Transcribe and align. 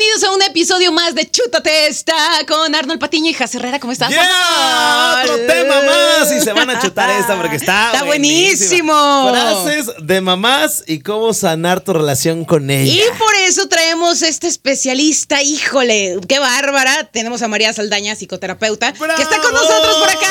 Bienvenidos 0.00 0.30
a 0.30 0.34
un 0.34 0.40
episodio 0.42 0.92
más 0.92 1.14
de 1.14 1.30
Chútate 1.30 1.86
esta 1.88 2.14
con 2.48 2.74
Arnold 2.74 2.98
Patiño 2.98 3.30
y 3.32 3.34
Jazz 3.34 3.54
Herrera. 3.54 3.78
¿Cómo 3.78 3.92
estás? 3.92 4.08
¡Ya! 4.08 5.20
Otro 5.24 5.36
tema 5.46 5.74
más 5.82 6.32
y 6.32 6.40
se 6.40 6.54
van 6.54 6.70
a 6.70 6.80
chutar 6.80 7.10
esta 7.10 7.36
porque 7.38 7.56
está 7.56 7.90
Está 7.92 8.04
buenísimo. 8.04 8.94
Frases 9.30 9.90
de 10.00 10.22
mamás 10.22 10.84
y 10.86 11.00
cómo 11.00 11.34
sanar 11.34 11.82
tu 11.82 11.92
relación 11.92 12.46
con 12.46 12.70
ella. 12.70 12.90
Y 12.90 13.02
por 13.18 13.34
eso 13.46 13.68
traemos 13.68 14.22
este 14.22 14.46
especialista, 14.46 15.42
híjole, 15.42 16.18
qué 16.26 16.38
bárbara. 16.38 17.10
Tenemos 17.12 17.42
a 17.42 17.48
María 17.48 17.70
Saldaña, 17.74 18.16
psicoterapeuta, 18.16 18.94
que 18.94 19.22
está 19.22 19.36
con 19.42 19.52
nosotros 19.52 19.96
por 19.96 20.08
acá. 20.08 20.28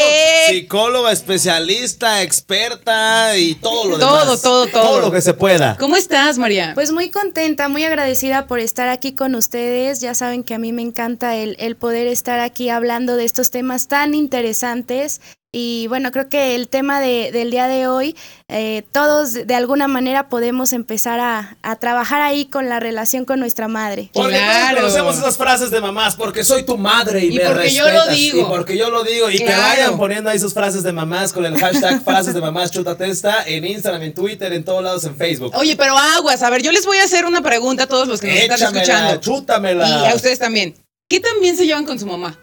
Eh, 0.00 0.46
Psicóloga, 0.50 1.12
especialista, 1.12 2.22
experta 2.22 3.36
y 3.36 3.54
todo 3.56 3.88
lo 3.88 3.98
Todo, 3.98 4.20
demás. 4.20 4.42
todo, 4.42 4.66
todo. 4.66 4.82
Todo 4.82 5.00
lo 5.00 5.10
que 5.12 5.20
se 5.20 5.34
pueda. 5.34 5.76
¿Cómo 5.78 5.96
estás, 5.96 6.38
María? 6.38 6.72
Pues 6.74 6.92
muy 6.92 7.10
contenta, 7.10 7.68
muy 7.68 7.84
agradecida 7.84 8.46
por 8.46 8.60
estar 8.60 8.85
aquí 8.88 9.14
con 9.14 9.34
ustedes. 9.34 10.00
Ya 10.00 10.14
saben 10.14 10.44
que 10.44 10.54
a 10.54 10.58
mí 10.58 10.72
me 10.72 10.82
encanta 10.82 11.36
el, 11.36 11.56
el 11.58 11.76
poder 11.76 12.06
estar 12.06 12.40
aquí 12.40 12.68
hablando 12.68 13.16
de 13.16 13.24
estos 13.24 13.50
temas 13.50 13.88
tan 13.88 14.14
interesantes. 14.14 15.20
Y 15.52 15.86
bueno, 15.88 16.10
creo 16.10 16.28
que 16.28 16.54
el 16.54 16.68
tema 16.68 17.00
de- 17.00 17.30
del 17.32 17.50
día 17.50 17.66
de 17.66 17.86
hoy, 17.86 18.14
eh, 18.48 18.82
todos 18.92 19.32
de 19.32 19.54
alguna 19.54 19.88
manera 19.88 20.28
podemos 20.28 20.74
empezar 20.74 21.18
a, 21.18 21.56
a 21.62 21.76
trabajar 21.76 22.20
ahí 22.20 22.44
con 22.46 22.68
la 22.68 22.78
relación 22.78 23.24
con 23.24 23.40
nuestra 23.40 23.66
madre. 23.66 24.10
Porque 24.12 24.36
Claro. 24.36 24.78
todos 24.80 24.92
conocemos 24.92 25.16
esas 25.18 25.36
frases 25.38 25.70
de 25.70 25.80
mamás, 25.80 26.14
porque 26.16 26.44
soy 26.44 26.64
tu 26.64 26.76
madre 26.76 27.24
y, 27.24 27.34
Y 27.34 27.38
me 27.38 27.46
porque 27.46 27.72
yo 27.72 27.88
lo 27.90 28.06
digo. 28.08 28.40
Y 28.40 28.44
porque 28.44 28.76
yo 28.76 28.90
lo 28.90 29.02
digo. 29.02 29.30
Y 29.30 29.38
que 29.38 29.46
vayan 29.54 29.96
poniendo 29.96 30.28
ahí 30.28 30.38
sus 30.38 30.52
frases 30.52 30.82
de 30.82 30.92
mamás 30.92 31.32
con 31.32 31.46
el 31.46 31.58
hashtag 31.58 32.02
frases 32.04 32.34
de 32.34 32.40
mamás 32.42 32.70
chútate 32.70 33.08
esta 33.08 33.42
en 33.46 33.64
Instagram, 33.64 34.02
en 34.02 34.14
Twitter, 34.14 34.52
en 34.52 34.62
todos 34.64 34.82
lados, 34.82 35.04
en 35.04 35.16
Facebook. 35.16 35.52
Oye, 35.56 35.74
pero 35.76 35.96
aguas, 35.96 36.42
a 36.42 36.50
ver, 36.50 36.60
yo 36.62 36.70
les 36.72 36.84
voy 36.84 36.98
a 36.98 37.04
hacer 37.04 37.24
una 37.24 37.40
pregunta 37.40 37.84
a 37.84 37.86
todos 37.86 38.08
los 38.08 38.20
que 38.20 38.26
nos 38.26 38.36
están 38.36 38.56
Échamela, 38.58 38.82
escuchando. 38.82 39.20
chútamela. 39.20 39.88
Y 39.88 40.06
a 40.10 40.14
ustedes 40.14 40.38
también. 40.38 40.74
¿Qué 41.08 41.20
tan 41.20 41.40
bien 41.40 41.56
se 41.56 41.64
llevan 41.64 41.86
con 41.86 41.98
su 41.98 42.04
mamá? 42.06 42.38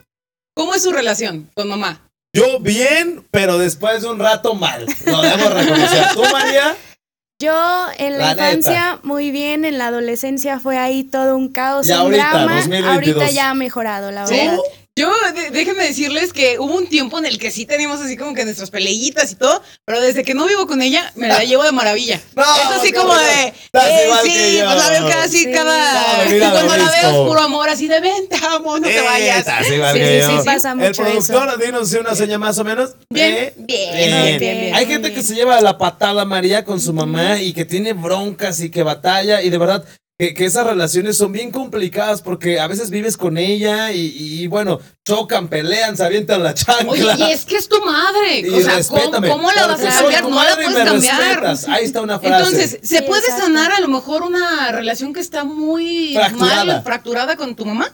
¿Cómo 0.56 0.74
es 0.74 0.82
su 0.82 0.92
relación 0.92 1.50
con 1.54 1.68
mamá? 1.68 2.00
Yo 2.36 2.60
bien, 2.60 3.26
pero 3.32 3.58
después 3.58 4.02
de 4.02 4.10
un 4.10 4.20
rato 4.20 4.56
mal. 4.56 4.86
Lo 5.06 5.22
debo 5.22 5.50
reconocer. 5.50 6.06
¿Tú, 6.16 6.22
María? 6.32 6.76
Yo 7.40 7.88
en 7.98 8.14
la, 8.14 8.18
La 8.20 8.30
neta. 8.36 8.48
infancia 8.52 9.00
muy 9.04 9.30
bien, 9.32 9.66
en 9.66 9.78
la 9.78 9.88
adolescencia 9.88 10.60
fue 10.60 10.78
ahí 10.78 11.04
todo 11.04 11.36
un 11.36 11.50
caos, 11.50 11.88
Y 11.88 11.92
un 11.92 11.98
ahorita, 11.98 12.30
drama. 12.30 12.56
2022. 12.56 12.94
Ahorita 12.94 13.30
ya 13.32 13.50
ha 13.50 13.54
mejorado, 13.54 14.12
la 14.12 14.26
¿Sí? 14.28 14.36
verdad. 14.36 14.58
Yo, 14.96 15.10
de- 15.34 15.50
déjenme 15.50 15.86
decirles 15.88 16.32
que 16.34 16.60
hubo 16.60 16.76
un 16.76 16.86
tiempo 16.88 17.18
en 17.18 17.26
el 17.26 17.40
que 17.40 17.50
sí 17.50 17.66
teníamos 17.66 18.00
así 18.00 18.16
como 18.16 18.36
que 18.36 18.46
nuestras 18.46 18.70
peleitas 18.70 19.32
y 19.32 19.36
todo, 19.36 19.60
pero 19.86 20.00
desde 20.00 20.24
que 20.24 20.36
no 20.36 20.46
vivo 20.46 20.68
con 20.68 20.84
ella, 20.84 21.12
me 21.16 21.28
la 21.28 21.44
llevo 21.44 21.64
de 21.64 21.72
maravilla. 21.72 22.22
No, 22.36 22.44
es 22.44 22.80
así 22.80 22.92
no, 22.92 23.02
como 23.02 23.16
no. 23.16 23.20
de, 23.20 23.48
eh, 23.48 23.54
sí, 24.24 24.60
pues 24.64 24.76
la 24.78 24.90
veo 24.92 25.10
casi 25.10 25.38
Sí. 25.46 25.52
cada, 25.52 26.24
No, 26.26 26.30
mira, 26.30 26.52
cuando 26.52 26.78
la 26.78 26.92
veo 26.92 27.10
es 27.10 27.28
puro 27.28 27.40
amor, 27.42 27.70
así 27.70 27.88
de 27.88 28.00
ven, 28.02 28.30
te 28.30 28.36
amo, 28.46 28.78
no 28.78 28.88
te 28.88 29.02
vayas. 29.02 29.46
Sí, 29.66 29.74
sí, 29.74 30.22
sí, 30.40 30.46
pasa 30.46 30.72
El 30.74 30.78
mucho 30.78 31.02
productor, 31.02 31.60
dinos 31.66 31.92
una 31.94 32.14
seña 32.14 32.38
más 32.38 32.60
o 32.60 32.64
menos. 32.64 32.92
Bien, 33.10 33.34
Eh, 33.34 33.54
bien, 33.58 33.96
bien, 33.96 34.40
bien, 34.40 34.76
Hay 34.76 34.86
gente 34.86 35.10
bien. 35.10 35.20
que 35.20 35.24
se 35.26 35.34
lleva 35.34 35.60
la 35.62 35.80
patada 35.80 36.24
María 36.26 36.66
con 36.66 36.80
su 36.80 36.94
mamá 36.94 37.42
y 37.42 37.54
que 37.54 37.66
tiene 37.66 37.94
broncas 37.94 38.60
y 38.60 38.70
que 38.70 38.84
batalla 38.84 39.42
y 39.42 39.50
de 39.50 39.58
verdad 39.58 39.84
que, 40.24 40.34
que 40.34 40.46
esas 40.46 40.66
relaciones 40.66 41.18
son 41.18 41.34
bien 41.34 41.52
complicadas 41.52 42.22
porque 42.22 42.60
a 42.60 42.68
veces 42.68 42.90
vives 42.90 43.18
con 43.18 43.38
ella 43.38 43.92
y, 43.92 44.14
y, 44.16 44.48
bueno, 44.48 44.80
chocan, 45.06 45.50
pelean, 45.50 45.98
se 45.98 46.06
avientan 46.06 46.42
la 46.44 46.54
chancla. 46.54 46.90
Oye, 46.90 47.06
y 47.18 47.32
es 47.32 47.44
que 47.44 47.58
es 47.58 47.68
tu 47.68 47.84
madre. 47.84 48.40
Y 48.44 48.50
o 48.50 48.62
sea, 48.62 48.82
¿cómo, 48.88 49.00
respétame, 49.00 49.30
cómo 49.30 49.52
la 49.52 49.68
vas 49.68 49.82
a 49.84 49.90
cambiar? 50.00 50.24
No 50.24 50.44
la 50.44 50.56
puedes 50.56 50.74
cambiar. 50.86 51.20
respetas. 51.42 51.68
Ahí 51.68 51.84
está 51.84 52.02
una 52.02 52.20
frase. 52.20 52.36
Entonces, 52.38 52.80
¿se 52.82 53.00
Sí, 53.00 53.04
puede 53.06 53.22
exacto. 53.22 53.44
sanar 53.44 53.72
a 53.74 53.82
lo 53.82 53.90
mejor 53.90 54.24
una 54.24 54.72
relación 54.72 55.14
que 55.14 55.20
está 55.20 55.44
muy 55.44 56.14
Fracturada. 56.16 56.66
mal, 56.66 56.84
fracturada 56.84 57.36
con 57.36 57.56
tu 57.56 57.66
mamá? 57.66 57.92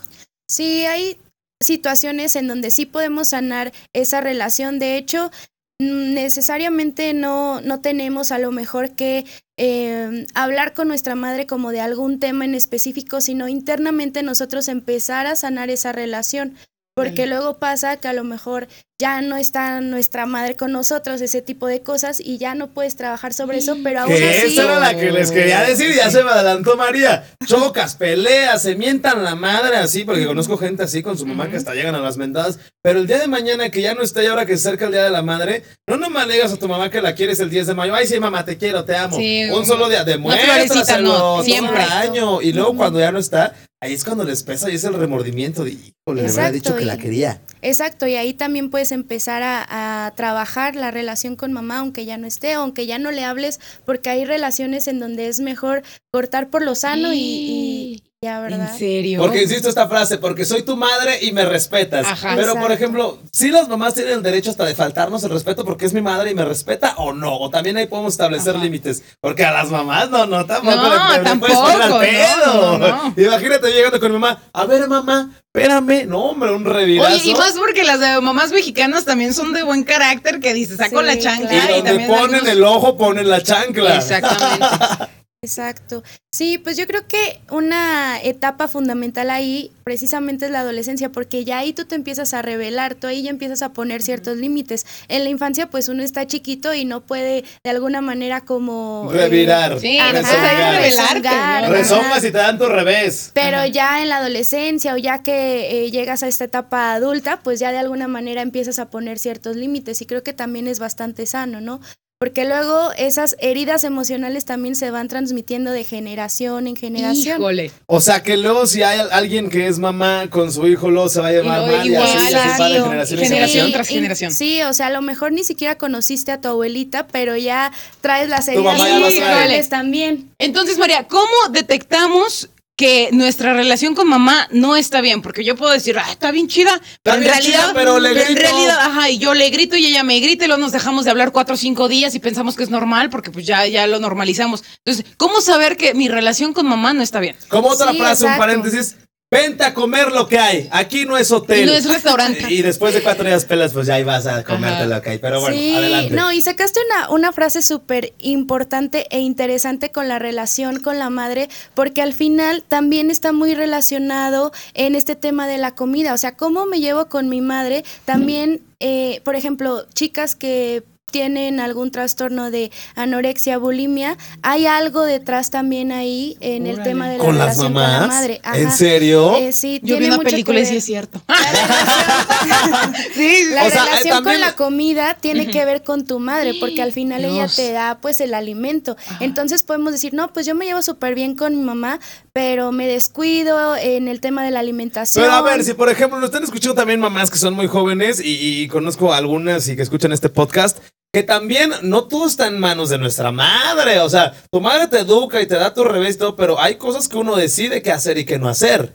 Sí, 0.48 0.84
hay 0.86 1.18
situaciones 1.60 2.36
en 2.36 2.46
donde 2.46 2.70
sí 2.70 2.86
podemos 2.86 3.28
sanar 3.28 3.72
esa 3.92 4.20
relación. 4.20 4.78
De 4.78 4.96
hecho, 4.96 5.32
necesariamente 5.80 7.12
no, 7.12 7.60
no 7.60 7.80
tenemos 7.80 8.30
a 8.30 8.38
lo 8.38 8.52
mejor 8.52 8.90
que 8.94 9.24
eh, 9.62 10.26
hablar 10.32 10.72
con 10.72 10.88
nuestra 10.88 11.14
madre 11.14 11.46
como 11.46 11.70
de 11.70 11.80
algún 11.80 12.18
tema 12.18 12.46
en 12.46 12.54
específico, 12.54 13.20
sino 13.20 13.46
internamente 13.46 14.22
nosotros 14.22 14.68
empezar 14.68 15.26
a 15.26 15.36
sanar 15.36 15.68
esa 15.68 15.92
relación. 15.92 16.56
Porque 16.94 17.26
luego 17.26 17.58
pasa 17.58 17.96
que 17.96 18.08
a 18.08 18.12
lo 18.12 18.24
mejor 18.24 18.68
ya 19.00 19.22
no 19.22 19.36
está 19.36 19.80
nuestra 19.80 20.26
madre 20.26 20.56
con 20.56 20.72
nosotros, 20.72 21.22
ese 21.22 21.40
tipo 21.40 21.66
de 21.66 21.80
cosas, 21.80 22.20
y 22.20 22.36
ya 22.36 22.54
no 22.54 22.68
puedes 22.68 22.96
trabajar 22.96 23.32
sobre 23.32 23.58
eso, 23.58 23.78
pero 23.82 24.00
aún 24.00 24.10
Que 24.12 24.28
así... 24.28 24.52
esa 24.52 24.64
era 24.64 24.78
la 24.78 24.94
que 24.94 25.10
les 25.10 25.30
quería 25.30 25.62
decir, 25.62 25.94
ya 25.94 26.10
se 26.10 26.22
me 26.22 26.30
adelantó 26.30 26.76
María. 26.76 27.24
Chocas, 27.46 27.94
peleas, 27.94 28.62
se 28.62 28.74
mientan 28.74 29.24
la 29.24 29.34
madre 29.34 29.78
así, 29.78 30.04
porque 30.04 30.26
conozco 30.26 30.58
gente 30.58 30.82
así 30.82 31.02
con 31.02 31.16
su 31.16 31.24
mamá 31.24 31.48
que 31.48 31.56
hasta 31.56 31.72
llegan 31.74 31.94
a 31.94 32.00
las 32.00 32.18
mentadas. 32.18 32.58
Pero 32.82 32.98
el 32.98 33.06
día 33.06 33.18
de 33.18 33.28
mañana 33.28 33.70
que 33.70 33.80
ya 33.80 33.94
no 33.94 34.02
está 34.02 34.22
y 34.22 34.26
ahora 34.26 34.44
que 34.44 34.56
se 34.58 34.68
acerca 34.68 34.86
el 34.86 34.92
día 34.92 35.04
de 35.04 35.10
la 35.10 35.22
madre, 35.22 35.62
no 35.86 35.96
nomás 35.96 36.26
le 36.26 36.34
digas 36.34 36.52
a 36.52 36.58
tu 36.58 36.68
mamá 36.68 36.90
que 36.90 37.00
la 37.00 37.14
quieres 37.14 37.40
el 37.40 37.48
10 37.48 37.68
de 37.68 37.74
mayo. 37.74 37.94
Ay, 37.94 38.06
sí, 38.06 38.20
mamá, 38.20 38.44
te 38.44 38.58
quiero, 38.58 38.84
te 38.84 38.96
amo. 38.96 39.16
Sí, 39.16 39.44
un 39.50 39.64
solo 39.64 39.88
día, 39.88 40.04
demuéstraselo 40.04 41.08
no, 41.08 41.18
todo 41.18 41.42
siempre. 41.44 41.82
el 41.84 41.90
año. 41.90 42.42
Y 42.42 42.52
luego 42.52 42.76
cuando 42.76 42.98
ya 43.00 43.12
no 43.12 43.18
está, 43.18 43.54
ahí 43.82 43.94
es 43.94 44.04
cuando 44.04 44.24
les 44.24 44.42
pesa 44.42 44.70
y 44.70 44.74
es 44.76 44.84
el 44.84 44.94
remordimiento 44.94 45.64
de, 45.64 45.72
híjole, 45.72 46.22
le 46.22 46.32
hubiera 46.32 46.48
Exacto, 46.48 46.52
dicho 46.52 46.76
que 46.76 46.84
la 46.84 46.96
y- 46.96 46.98
quería. 46.98 47.40
Exacto, 47.62 48.06
y 48.06 48.14
ahí 48.16 48.32
también 48.34 48.70
puedes 48.70 48.92
empezar 48.92 49.42
a, 49.42 50.06
a 50.06 50.14
trabajar 50.14 50.76
la 50.76 50.90
relación 50.90 51.36
con 51.36 51.52
mamá, 51.52 51.78
aunque 51.80 52.04
ya 52.06 52.16
no 52.16 52.26
esté, 52.26 52.52
aunque 52.54 52.86
ya 52.86 52.98
no 52.98 53.10
le 53.10 53.24
hables, 53.24 53.60
porque 53.84 54.10
hay 54.10 54.24
relaciones 54.24 54.86
en 54.88 54.98
donde 55.00 55.28
es 55.28 55.40
mejor 55.40 55.82
cortar 56.12 56.48
por 56.50 56.62
lo 56.62 56.74
sano 56.74 57.12
y, 57.12 57.18
y 57.18 58.02
ya, 58.22 58.38
¿verdad? 58.40 58.70
¿En 58.72 58.78
serio? 58.78 59.18
Porque 59.18 59.44
insisto 59.44 59.70
esta 59.70 59.88
frase, 59.88 60.18
porque 60.18 60.44
soy 60.44 60.60
tu 60.62 60.76
madre 60.76 61.20
y 61.22 61.32
me 61.32 61.46
respetas. 61.46 62.06
Ajá. 62.06 62.34
Pero 62.36 62.52
por 62.54 62.70
ejemplo, 62.70 63.18
si 63.32 63.48
las 63.48 63.66
mamás 63.66 63.94
tienen 63.94 64.12
el 64.12 64.22
derecho 64.22 64.50
hasta 64.50 64.66
de 64.66 64.74
faltarnos 64.74 65.24
el 65.24 65.30
respeto 65.30 65.64
porque 65.64 65.86
es 65.86 65.94
mi 65.94 66.02
madre 66.02 66.30
y 66.30 66.34
me 66.34 66.44
respeta 66.44 66.96
o 66.98 67.14
no, 67.14 67.34
o 67.38 67.48
también 67.48 67.78
ahí 67.78 67.86
podemos 67.86 68.12
establecer 68.12 68.56
Ajá. 68.56 68.62
límites, 68.62 69.02
porque 69.22 69.42
a 69.46 69.52
las 69.52 69.70
mamás 69.70 70.10
no, 70.10 70.26
no, 70.26 70.44
tampoco 70.44 70.76
No, 70.76 71.12
le, 71.16 71.22
le 71.30 71.36
puedes 71.36 71.56
al 71.56 71.88
no, 71.88 71.98
pedo. 71.98 72.78
no, 72.78 72.88
no. 72.88 73.14
Imagínate 73.16 73.70
llegando 73.72 73.98
con 73.98 74.12
mi 74.12 74.18
mamá, 74.18 74.42
a 74.52 74.66
ver 74.66 74.86
mamá, 74.86 75.30
espérame, 75.46 76.04
no 76.06 76.18
hombre, 76.26 76.50
un 76.52 76.66
revirazo. 76.66 77.14
Oye, 77.14 77.30
y 77.30 77.34
más 77.34 77.52
porque 77.52 77.84
las 77.84 78.00
de 78.00 78.20
mamás 78.20 78.52
mexicanas 78.52 79.06
también 79.06 79.32
son 79.32 79.54
de 79.54 79.62
buen 79.62 79.82
carácter, 79.82 80.40
que 80.40 80.52
dices, 80.52 80.76
saco 80.76 81.00
Sí, 81.00 81.06
la 81.06 81.18
chancla 81.18 81.54
y 81.54 81.56
y, 81.56 81.60
donde 81.60 81.82
también 81.90 82.08
ponen 82.10 82.34
algunos- 82.34 82.48
el 82.52 82.64
ojo, 82.64 82.98
ponen 82.98 83.30
la 83.30 83.42
chancla. 83.42 83.96
Exactamente. 83.96 84.66
Exacto. 85.42 86.02
Sí, 86.30 86.58
pues 86.58 86.76
yo 86.76 86.86
creo 86.86 87.08
que 87.08 87.40
una 87.50 88.20
etapa 88.22 88.68
fundamental 88.68 89.30
ahí 89.30 89.72
precisamente 89.84 90.44
es 90.44 90.50
la 90.52 90.60
adolescencia, 90.60 91.10
porque 91.12 91.46
ya 91.46 91.58
ahí 91.60 91.72
tú 91.72 91.86
te 91.86 91.94
empiezas 91.94 92.34
a 92.34 92.42
revelar, 92.42 92.94
tú 92.94 93.06
ahí 93.06 93.22
ya 93.22 93.30
empiezas 93.30 93.62
a 93.62 93.72
poner 93.72 94.02
ciertos 94.02 94.36
límites. 94.36 94.84
En 95.08 95.24
la 95.24 95.30
infancia 95.30 95.70
pues 95.70 95.88
uno 95.88 96.02
está 96.02 96.26
chiquito 96.26 96.74
y 96.74 96.84
no 96.84 97.00
puede 97.00 97.44
de 97.64 97.70
alguna 97.70 98.02
manera 98.02 98.42
como... 98.42 99.10
eh, 99.14 99.16
Revirar, 99.16 99.80
Sí, 99.80 99.96
Ajá, 99.96 100.10
pues 100.10 100.26
hay 100.26 100.32
que 100.34 100.42
rezongar. 100.42 100.74
revelarte, 100.74 101.18
rezongar, 101.22 101.62
¿no? 101.64 101.70
Re- 101.70 101.78
Rezongas 101.78 102.18
y 102.24 102.30
te 102.32 102.38
dan 102.38 102.58
tu 102.58 102.66
revés. 102.66 103.30
Pero 103.32 103.56
Ajá. 103.56 103.66
ya 103.68 104.02
en 104.02 104.10
la 104.10 104.18
adolescencia 104.18 104.92
o 104.92 104.98
ya 104.98 105.22
que 105.22 105.86
eh, 105.86 105.90
llegas 105.90 106.22
a 106.22 106.28
esta 106.28 106.44
etapa 106.44 106.92
adulta, 106.92 107.40
pues 107.42 107.58
ya 107.58 107.72
de 107.72 107.78
alguna 107.78 108.08
manera 108.08 108.42
empiezas 108.42 108.78
a 108.78 108.90
poner 108.90 109.18
ciertos 109.18 109.56
límites 109.56 110.02
y 110.02 110.06
creo 110.06 110.22
que 110.22 110.34
también 110.34 110.66
es 110.68 110.78
bastante 110.78 111.24
sano, 111.24 111.62
¿no? 111.62 111.80
Porque 112.22 112.44
luego 112.44 112.92
esas 112.98 113.34
heridas 113.38 113.82
emocionales 113.82 114.44
también 114.44 114.76
se 114.76 114.90
van 114.90 115.08
transmitiendo 115.08 115.70
de 115.70 115.84
generación 115.84 116.66
en 116.66 116.76
generación. 116.76 117.40
Híjole. 117.40 117.70
O 117.86 118.02
sea 118.02 118.22
que 118.22 118.36
luego 118.36 118.66
si 118.66 118.82
hay 118.82 119.00
alguien 119.10 119.48
que 119.48 119.66
es 119.66 119.78
mamá 119.78 120.28
con 120.28 120.52
su 120.52 120.66
hijo, 120.66 120.90
luego 120.90 121.08
se 121.08 121.22
va 121.22 121.28
a 121.28 121.32
llevar 121.32 121.60
luego 121.60 121.76
mal 121.78 121.86
y 121.86 121.88
igual, 121.92 122.02
así 122.06 122.30
ya 122.30 122.42
se 122.56 122.62
va 122.62 122.68
de 122.68 122.82
generación 122.82 123.20
en 123.20 123.24
Generación 123.24 123.26
generación. 123.26 123.72
tras 123.72 123.90
y- 123.90 123.94
generación. 123.94 124.32
Sí, 124.34 124.62
o 124.64 124.74
sea, 124.74 124.88
a 124.88 124.90
lo 124.90 125.00
mejor 125.00 125.32
ni 125.32 125.44
siquiera 125.44 125.78
conociste 125.78 126.30
a 126.30 126.42
tu 126.42 126.48
abuelita, 126.48 127.06
pero 127.06 127.38
ya 127.38 127.72
traes 128.02 128.28
las 128.28 128.46
heridas 128.48 128.78
emocionales 128.86 129.70
también. 129.70 130.28
Entonces, 130.38 130.76
María, 130.76 131.08
¿cómo 131.08 131.24
detectamos 131.52 132.50
que 132.80 133.10
nuestra 133.12 133.52
relación 133.52 133.94
con 133.94 134.08
mamá 134.08 134.48
no 134.52 134.74
está 134.74 135.02
bien? 135.02 135.20
Porque 135.20 135.44
yo 135.44 135.54
puedo 135.54 135.70
decir, 135.70 135.98
ah, 135.98 136.10
está 136.10 136.30
bien 136.30 136.48
chida, 136.48 136.80
pero 137.02 137.16
en 137.16 137.20
bien 137.22 137.34
realidad, 137.34 137.60
chida, 137.64 137.72
pero 137.74 138.00
le 138.00 138.08
en 138.08 138.24
grito. 138.34 138.40
realidad, 138.40 138.78
ajá, 138.80 139.10
y 139.10 139.18
yo 139.18 139.34
le 139.34 139.50
grito 139.50 139.76
y 139.76 139.84
ella 139.84 140.02
me 140.02 140.18
grita 140.18 140.44
y 140.44 140.48
luego 140.48 140.62
nos 140.62 140.72
dejamos 140.72 141.04
de 141.04 141.10
hablar 141.10 141.30
cuatro 141.30 141.56
o 141.56 141.58
cinco 141.58 141.88
días 141.88 142.14
y 142.14 142.20
pensamos 142.20 142.56
que 142.56 142.62
es 142.62 142.70
normal 142.70 143.10
porque 143.10 143.30
pues 143.30 143.44
ya, 143.44 143.66
ya 143.66 143.86
lo 143.86 144.00
normalizamos. 144.00 144.64
Entonces, 144.82 145.04
¿cómo 145.18 145.42
saber 145.42 145.76
que 145.76 145.92
mi 145.92 146.08
relación 146.08 146.54
con 146.54 146.66
mamá 146.66 146.94
no 146.94 147.02
está 147.02 147.20
bien? 147.20 147.36
Como 147.48 147.68
otra 147.68 147.92
Sí, 147.92 147.98
frase, 147.98 148.24
un 148.24 148.30
exacto. 148.30 148.38
paréntesis. 148.38 148.96
Vente 149.32 149.62
a 149.62 149.74
comer 149.74 150.10
lo 150.10 150.26
que 150.26 150.40
hay. 150.40 150.68
Aquí 150.72 151.04
no 151.04 151.16
es 151.16 151.30
hotel. 151.30 151.62
Y 151.62 151.66
no 151.66 151.72
es 151.72 151.84
restaurante. 151.88 152.46
Y 152.50 152.62
después 152.62 152.94
de 152.94 153.00
cuatro 153.00 153.24
días 153.24 153.44
pelas, 153.44 153.72
pues 153.72 153.86
ya 153.86 153.94
ahí 153.94 154.02
vas 154.02 154.26
a 154.26 154.42
comerte 154.42 154.78
Ajá. 154.78 154.86
lo 154.86 155.00
que 155.02 155.10
hay. 155.10 155.18
Pero 155.18 155.40
bueno, 155.40 155.56
sí, 155.56 155.76
adelante. 155.76 156.16
no, 156.16 156.32
y 156.32 156.42
sacaste 156.42 156.80
una, 156.90 157.10
una 157.10 157.30
frase 157.30 157.62
súper 157.62 158.12
importante 158.18 159.06
e 159.10 159.20
interesante 159.20 159.92
con 159.92 160.08
la 160.08 160.18
relación 160.18 160.80
con 160.80 160.98
la 160.98 161.10
madre, 161.10 161.48
porque 161.74 162.02
al 162.02 162.12
final 162.12 162.64
también 162.66 163.08
está 163.12 163.30
muy 163.32 163.54
relacionado 163.54 164.50
en 164.74 164.96
este 164.96 165.14
tema 165.14 165.46
de 165.46 165.58
la 165.58 165.76
comida. 165.76 166.12
O 166.12 166.18
sea, 166.18 166.36
cómo 166.36 166.66
me 166.66 166.80
llevo 166.80 167.06
con 167.06 167.28
mi 167.28 167.40
madre, 167.40 167.84
también, 168.04 168.62
eh, 168.80 169.20
por 169.22 169.36
ejemplo, 169.36 169.86
chicas 169.94 170.34
que 170.34 170.82
tienen 171.10 171.60
algún 171.60 171.90
trastorno 171.90 172.50
de 172.50 172.70
anorexia, 172.94 173.58
bulimia, 173.58 174.16
hay 174.42 174.66
algo 174.66 175.02
detrás 175.04 175.50
también 175.50 175.92
ahí 175.92 176.36
en 176.40 176.66
el 176.66 176.82
tema 176.82 177.08
de 177.08 177.18
la 177.18 177.24
¿Con 177.24 177.38
las 177.38 177.56
relación 177.56 177.74
con 177.74 177.82
la 177.82 178.06
madre. 178.06 178.40
¿En 178.54 178.70
serio? 178.70 179.36
Eh, 179.36 179.52
sí, 179.52 179.80
Yo 179.82 179.98
vi 179.98 180.06
una 180.06 180.16
mucho 180.16 180.30
película 180.30 180.60
y 180.60 180.66
sí 180.66 180.76
es 180.76 180.84
cierto. 180.84 181.20
sí, 183.14 183.44
la 183.50 183.66
O 183.66 183.70
sea, 183.70 183.82
eh, 183.82 183.86
relación 183.86 184.24
con 184.24 184.40
la 184.40 184.54
comida 184.54 185.16
tiene 185.20 185.46
que 185.48 185.64
ver 185.64 185.82
con 185.82 186.06
tu 186.06 186.18
madre, 186.18 186.54
porque 186.60 186.82
al 186.82 186.92
final 186.92 187.24
ella 187.24 187.46
te 187.48 187.72
da 187.72 187.98
pues 188.00 188.20
el 188.20 188.34
alimento. 188.34 188.96
Entonces 189.20 189.62
podemos 189.62 189.92
decir, 189.92 190.14
no, 190.14 190.32
pues 190.32 190.46
yo 190.46 190.54
me 190.54 190.66
llevo 190.66 190.82
súper 190.82 191.14
bien 191.14 191.34
con 191.36 191.56
mi 191.56 191.62
mamá, 191.62 192.00
pero 192.32 192.72
me 192.72 192.86
descuido 192.86 193.76
en 193.76 194.08
el 194.08 194.20
tema 194.20 194.44
de 194.44 194.50
la 194.50 194.60
alimentación. 194.60 195.24
Pero 195.24 195.34
a 195.34 195.42
ver, 195.42 195.64
si 195.64 195.74
por 195.74 195.88
ejemplo 195.90 196.18
nos 196.18 196.28
están 196.28 196.44
escuchando 196.44 196.74
también 196.74 197.00
mamás 197.00 197.30
que 197.30 197.38
son 197.38 197.54
muy 197.54 197.66
jóvenes 197.66 198.20
y, 198.20 198.62
y 198.62 198.68
conozco 198.68 199.12
algunas 199.12 199.68
y 199.68 199.76
que 199.76 199.82
escuchan 199.82 200.12
este 200.12 200.28
podcast, 200.28 200.78
que 201.12 201.22
también 201.22 201.72
no 201.82 202.04
todo 202.04 202.26
está 202.26 202.46
en 202.46 202.58
manos 202.58 202.88
de 202.90 202.98
nuestra 202.98 203.32
madre. 203.32 203.98
O 204.00 204.08
sea, 204.08 204.32
tu 204.50 204.60
madre 204.60 204.86
te 204.86 204.98
educa 205.00 205.40
y 205.40 205.46
te 205.46 205.56
da 205.56 205.74
tu 205.74 205.84
revés 205.84 206.16
y 206.16 206.18
todo, 206.18 206.36
pero 206.36 206.60
hay 206.60 206.76
cosas 206.76 207.08
que 207.08 207.16
uno 207.16 207.36
decide 207.36 207.82
qué 207.82 207.90
hacer 207.90 208.18
y 208.18 208.24
qué 208.24 208.38
no 208.38 208.48
hacer. 208.48 208.94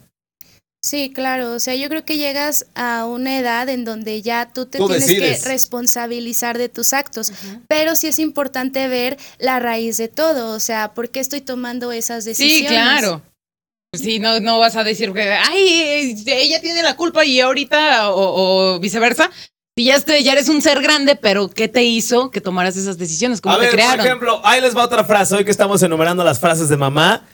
Sí, 0.81 1.11
claro. 1.11 1.53
O 1.53 1.59
sea, 1.59 1.73
yo 1.75 1.89
creo 1.89 2.05
que 2.05 2.17
llegas 2.17 2.67
a 2.75 3.05
una 3.05 3.39
edad 3.39 3.67
en 3.69 3.85
donde 3.85 4.21
ya 4.21 4.51
tú 4.53 4.67
te 4.67 4.77
Tú 4.77 4.87
tienes 4.87 5.07
decides. 5.07 5.41
que 5.43 5.49
responsabilizar 5.49 6.59
de 6.59 6.69
tus 6.69 6.93
actos. 6.93 7.33
Pero 7.67 7.95
sí 7.95 8.07
es 8.07 8.19
importante 8.19 8.87
ver 8.87 9.17
la 9.39 9.59
raíz 9.59 9.97
de 9.97 10.07
todo. 10.09 10.55
O 10.55 10.59
sea, 10.59 10.93
¿por 10.93 11.09
qué 11.09 11.19
estoy 11.19 11.41
tomando 11.41 11.91
esas 11.91 12.23
decisiones? 12.23 12.59
Sí, 12.59 12.67
claro. 12.67 13.23
Pues 13.91 14.03
Sí, 14.03 14.19
no, 14.19 14.39
no 14.41 14.59
vas 14.59 14.75
a 14.75 14.83
decir 14.83 15.11
que, 15.11 15.21
ay, 15.23 16.23
ella 16.27 16.61
tiene 16.61 16.83
la 16.83 16.95
culpa 16.95 17.25
y 17.25 17.39
ahorita, 17.39 18.11
o, 18.11 18.75
o 18.75 18.79
viceversa. 18.79 19.31
Si 19.77 19.83
ya, 19.83 19.95
este- 19.97 20.23
ya 20.23 20.31
eres 20.31 20.47
un 20.47 20.61
ser 20.61 20.81
grande, 20.81 21.17
pero 21.17 21.49
¿qué 21.49 21.67
te 21.67 21.83
hizo 21.83 22.31
que 22.31 22.39
tomaras 22.39 22.77
esas 22.77 22.97
decisiones? 22.97 23.41
¿Cómo 23.41 23.55
a 23.55 23.59
te 23.59 23.65
ver, 23.65 23.71
crearon? 23.73 23.97
por 23.97 24.05
ejemplo, 24.05 24.41
ahí 24.45 24.61
les 24.61 24.73
va 24.73 24.85
otra 24.85 25.03
frase. 25.03 25.35
Hoy 25.35 25.43
que 25.43 25.51
estamos 25.51 25.83
enumerando 25.83 26.23
las 26.23 26.39
frases 26.39 26.69
de 26.69 26.77
mamá. 26.77 27.25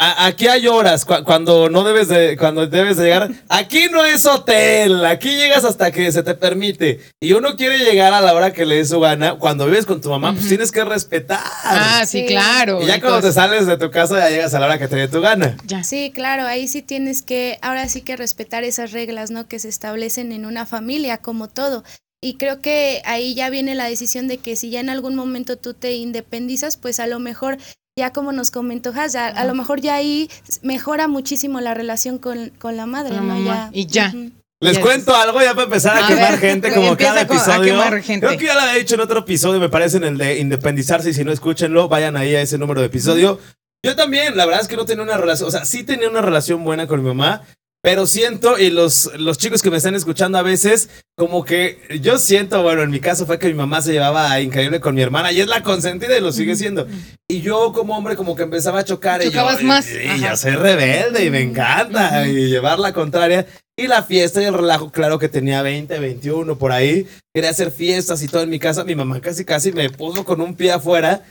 A- 0.00 0.26
aquí 0.26 0.46
hay 0.46 0.68
horas 0.68 1.04
cu- 1.04 1.24
cuando 1.24 1.68
no 1.68 1.82
debes 1.82 2.06
de 2.06 2.36
cuando 2.36 2.64
debes 2.68 2.96
de 2.98 3.04
llegar. 3.04 3.30
Aquí 3.48 3.86
no 3.90 4.04
es 4.04 4.24
hotel, 4.26 5.04
aquí 5.04 5.28
llegas 5.36 5.64
hasta 5.64 5.90
que 5.90 6.12
se 6.12 6.22
te 6.22 6.34
permite. 6.34 7.00
Y 7.20 7.32
uno 7.32 7.56
quiere 7.56 7.78
llegar 7.78 8.12
a 8.14 8.20
la 8.20 8.32
hora 8.32 8.52
que 8.52 8.64
le 8.64 8.76
dé 8.76 8.84
su 8.84 9.00
gana. 9.00 9.34
Cuando 9.34 9.66
vives 9.66 9.86
con 9.86 10.00
tu 10.00 10.08
mamá, 10.10 10.32
pues 10.34 10.46
tienes 10.48 10.70
que 10.70 10.84
respetar. 10.84 11.40
ah, 11.42 12.04
sí, 12.06 12.20
Sí. 12.20 12.26
claro. 12.26 12.80
y 12.80 12.86
ya 12.86 13.00
cuando 13.00 13.20
te 13.20 13.26
Entonces, 13.28 13.34
sales 13.34 13.66
de 13.66 13.76
tu 13.76 13.90
casa 13.90 14.18
ya 14.20 14.30
llegas 14.30 14.54
a 14.54 14.60
la 14.60 14.66
hora 14.66 14.78
que 14.78 14.86
te 14.86 14.94
dé 14.94 15.08
tu 15.08 15.20
gana. 15.20 15.56
ya. 15.66 15.82
Sí, 15.82 16.12
claro, 16.14 16.44
ahí 16.46 16.68
sí 16.68 16.80
tienes 16.82 17.22
que, 17.22 17.58
ahora 17.60 17.88
sí 17.88 18.00
que 18.02 18.16
respetar 18.16 18.62
esas 18.62 18.92
reglas, 18.92 19.32
¿no? 19.32 19.48
Que 19.48 19.58
se 19.58 19.68
establecen 19.68 20.30
en 20.30 20.46
una 20.46 20.64
familia, 20.64 21.18
como 21.18 21.48
todo. 21.48 21.82
Y 22.20 22.34
creo 22.34 22.60
que 22.60 23.00
ahí 23.04 23.34
ya 23.34 23.48
viene 23.50 23.74
la 23.74 23.84
decisión 23.88 24.26
de 24.28 24.38
que 24.38 24.54
si 24.56 24.70
ya 24.70 24.78
en 24.80 24.90
algún 24.90 25.14
momento 25.16 25.56
tú 25.56 25.74
te 25.74 25.92
independizas, 25.94 26.76
pues 26.76 26.98
a 27.00 27.06
lo 27.06 27.18
mejor, 27.20 27.58
ya 27.98 28.12
como 28.12 28.32
nos 28.32 28.50
comentó 28.50 28.92
Has, 28.96 29.12
ya- 29.12 29.26
a 29.28 29.44
lo 29.44 29.54
mejor 29.54 29.80
ya 29.82 29.96
ahí 29.96 30.30
mejora 30.62 31.06
muchísimo 31.08 31.60
la 31.60 31.74
relación 31.74 32.16
con, 32.18 32.48
con 32.58 32.76
la 32.78 32.86
madre, 32.86 33.14
La 33.14 33.20
¿no? 33.20 33.34
mamá. 33.34 33.68
Y 33.74 33.86
ya. 33.86 34.08
Ujú. 34.08 34.30
Les 34.60 34.76
Ya 34.76 34.80
cuento 34.82 35.14
algo 35.14 35.40
ya 35.40 35.50
para 35.52 35.64
empezar 35.64 35.96
a, 35.96 36.04
A 36.06 36.08
quemar 36.08 36.30
ver, 36.32 36.40
gente 36.40 36.72
como 36.74 36.96
cada 36.96 37.20
a 37.20 37.22
episodio. 37.22 37.62
quemar 37.62 38.02
gente. 38.02 38.26
Creo 38.26 38.38
que 38.38 38.46
ya 38.46 38.54
lo 38.54 38.60
había 38.62 38.74
dicho 38.74 38.94
en 38.96 39.00
otro 39.02 39.20
episodio, 39.20 39.60
me 39.60 39.68
parece 39.68 39.98
en 39.98 40.04
el 40.04 40.18
de 40.18 40.38
independizarse 40.40 41.10
y 41.10 41.14
si 41.14 41.22
no 41.22 41.30
escúchenlo, 41.30 41.88
vayan 41.88 42.16
ahí 42.16 42.34
a 42.34 42.40
ese 42.40 42.58
número 42.58 42.80
de 42.80 42.86
episodio. 42.88 43.38
Yo 43.84 43.94
también, 43.94 44.36
la 44.36 44.46
verdad 44.46 44.62
es 44.62 44.66
que 44.68 44.76
no 44.76 44.84
tenía 44.84 45.04
una 45.04 45.16
relación, 45.16 45.48
o 45.48 45.52
sea, 45.52 45.64
sí 45.64 45.84
tenía 45.84 46.08
una 46.10 46.22
relación 46.22 46.64
buena 46.64 46.88
con 46.88 47.00
mi 47.02 47.06
mamá, 47.08 47.42
pero 47.88 48.06
siento, 48.06 48.58
y 48.58 48.68
los, 48.68 49.10
los 49.16 49.38
chicos 49.38 49.62
que 49.62 49.70
me 49.70 49.78
están 49.78 49.94
escuchando 49.94 50.36
a 50.36 50.42
veces, 50.42 50.90
como 51.16 51.42
que 51.42 51.78
yo 52.02 52.18
siento, 52.18 52.62
bueno, 52.62 52.82
en 52.82 52.90
mi 52.90 53.00
caso 53.00 53.24
fue 53.24 53.38
que 53.38 53.48
mi 53.48 53.54
mamá 53.54 53.80
se 53.80 53.92
llevaba 53.92 54.38
increíble 54.42 54.78
con 54.78 54.94
mi 54.94 55.00
hermana 55.00 55.32
y 55.32 55.40
es 55.40 55.46
la 55.46 55.62
consentida 55.62 56.14
y 56.14 56.20
lo 56.20 56.30
sigue 56.30 56.54
siendo. 56.54 56.86
Y 57.26 57.40
yo 57.40 57.72
como 57.72 57.96
hombre 57.96 58.14
como 58.14 58.36
que 58.36 58.42
empezaba 58.42 58.80
a 58.80 58.84
chocar 58.84 59.22
y 59.22 59.24
yo, 59.24 59.30
Chocabas 59.30 59.62
más. 59.62 59.86
y, 59.90 60.18
y 60.18 60.20
yo 60.20 60.36
soy 60.36 60.50
rebelde 60.50 61.24
y 61.24 61.30
me 61.30 61.40
encanta 61.40 62.28
y 62.28 62.50
llevar 62.50 62.78
la 62.78 62.92
contraria. 62.92 63.46
Y 63.74 63.86
la 63.86 64.02
fiesta 64.02 64.42
y 64.42 64.44
el 64.44 64.52
relajo, 64.52 64.92
claro 64.92 65.18
que 65.18 65.30
tenía 65.30 65.62
20, 65.62 65.98
21 65.98 66.58
por 66.58 66.72
ahí. 66.72 67.06
Quería 67.32 67.48
hacer 67.48 67.70
fiestas 67.70 68.22
y 68.22 68.28
todo 68.28 68.42
en 68.42 68.50
mi 68.50 68.58
casa. 68.58 68.84
Mi 68.84 68.96
mamá 68.96 69.18
casi 69.22 69.46
casi 69.46 69.72
me 69.72 69.88
puso 69.88 70.26
con 70.26 70.42
un 70.42 70.54
pie 70.54 70.72
afuera. 70.72 71.24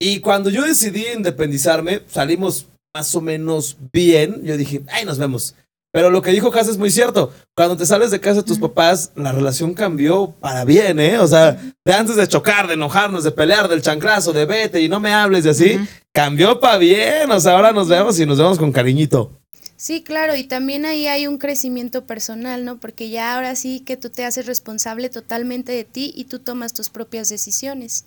Y 0.00 0.20
cuando 0.20 0.48
yo 0.48 0.62
decidí 0.62 1.04
independizarme, 1.14 2.00
salimos 2.10 2.66
más 2.94 3.14
o 3.14 3.20
menos 3.20 3.76
bien. 3.92 4.42
Yo 4.42 4.56
dije, 4.56 4.80
ay, 4.88 5.04
nos 5.04 5.18
vemos. 5.18 5.54
Pero 5.90 6.10
lo 6.10 6.20
que 6.20 6.32
dijo 6.32 6.50
Casa 6.50 6.70
es 6.70 6.76
muy 6.76 6.90
cierto. 6.90 7.32
Cuando 7.56 7.76
te 7.76 7.86
sales 7.86 8.10
de 8.10 8.20
casa 8.20 8.42
de 8.42 8.46
tus 8.46 8.58
papás, 8.58 9.12
la 9.16 9.32
relación 9.32 9.72
cambió 9.72 10.34
para 10.38 10.64
bien, 10.64 11.00
¿eh? 11.00 11.18
O 11.18 11.26
sea, 11.26 11.52
de 11.84 11.92
antes 11.92 12.16
de 12.16 12.28
chocar, 12.28 12.66
de 12.66 12.74
enojarnos, 12.74 13.24
de 13.24 13.30
pelear, 13.30 13.68
del 13.68 13.82
chanclazo, 13.82 14.32
de 14.32 14.44
vete 14.44 14.82
y 14.82 14.88
no 14.88 15.00
me 15.00 15.14
hables 15.14 15.46
y 15.46 15.48
así, 15.48 15.80
cambió 16.12 16.60
para 16.60 16.76
bien. 16.76 17.30
O 17.30 17.40
sea, 17.40 17.52
ahora 17.52 17.72
nos 17.72 17.88
vemos 17.88 18.20
y 18.20 18.26
nos 18.26 18.36
vemos 18.38 18.58
con 18.58 18.70
cariñito. 18.70 19.40
Sí, 19.76 20.02
claro, 20.02 20.34
y 20.34 20.42
también 20.42 20.84
ahí 20.84 21.06
hay 21.06 21.28
un 21.28 21.38
crecimiento 21.38 22.04
personal, 22.04 22.64
¿no? 22.64 22.80
Porque 22.80 23.10
ya 23.10 23.36
ahora 23.36 23.54
sí 23.54 23.80
que 23.80 23.96
tú 23.96 24.10
te 24.10 24.24
haces 24.24 24.46
responsable 24.46 25.08
totalmente 25.08 25.70
de 25.70 25.84
ti 25.84 26.12
y 26.16 26.24
tú 26.24 26.40
tomas 26.40 26.74
tus 26.74 26.90
propias 26.90 27.28
decisiones. 27.28 28.04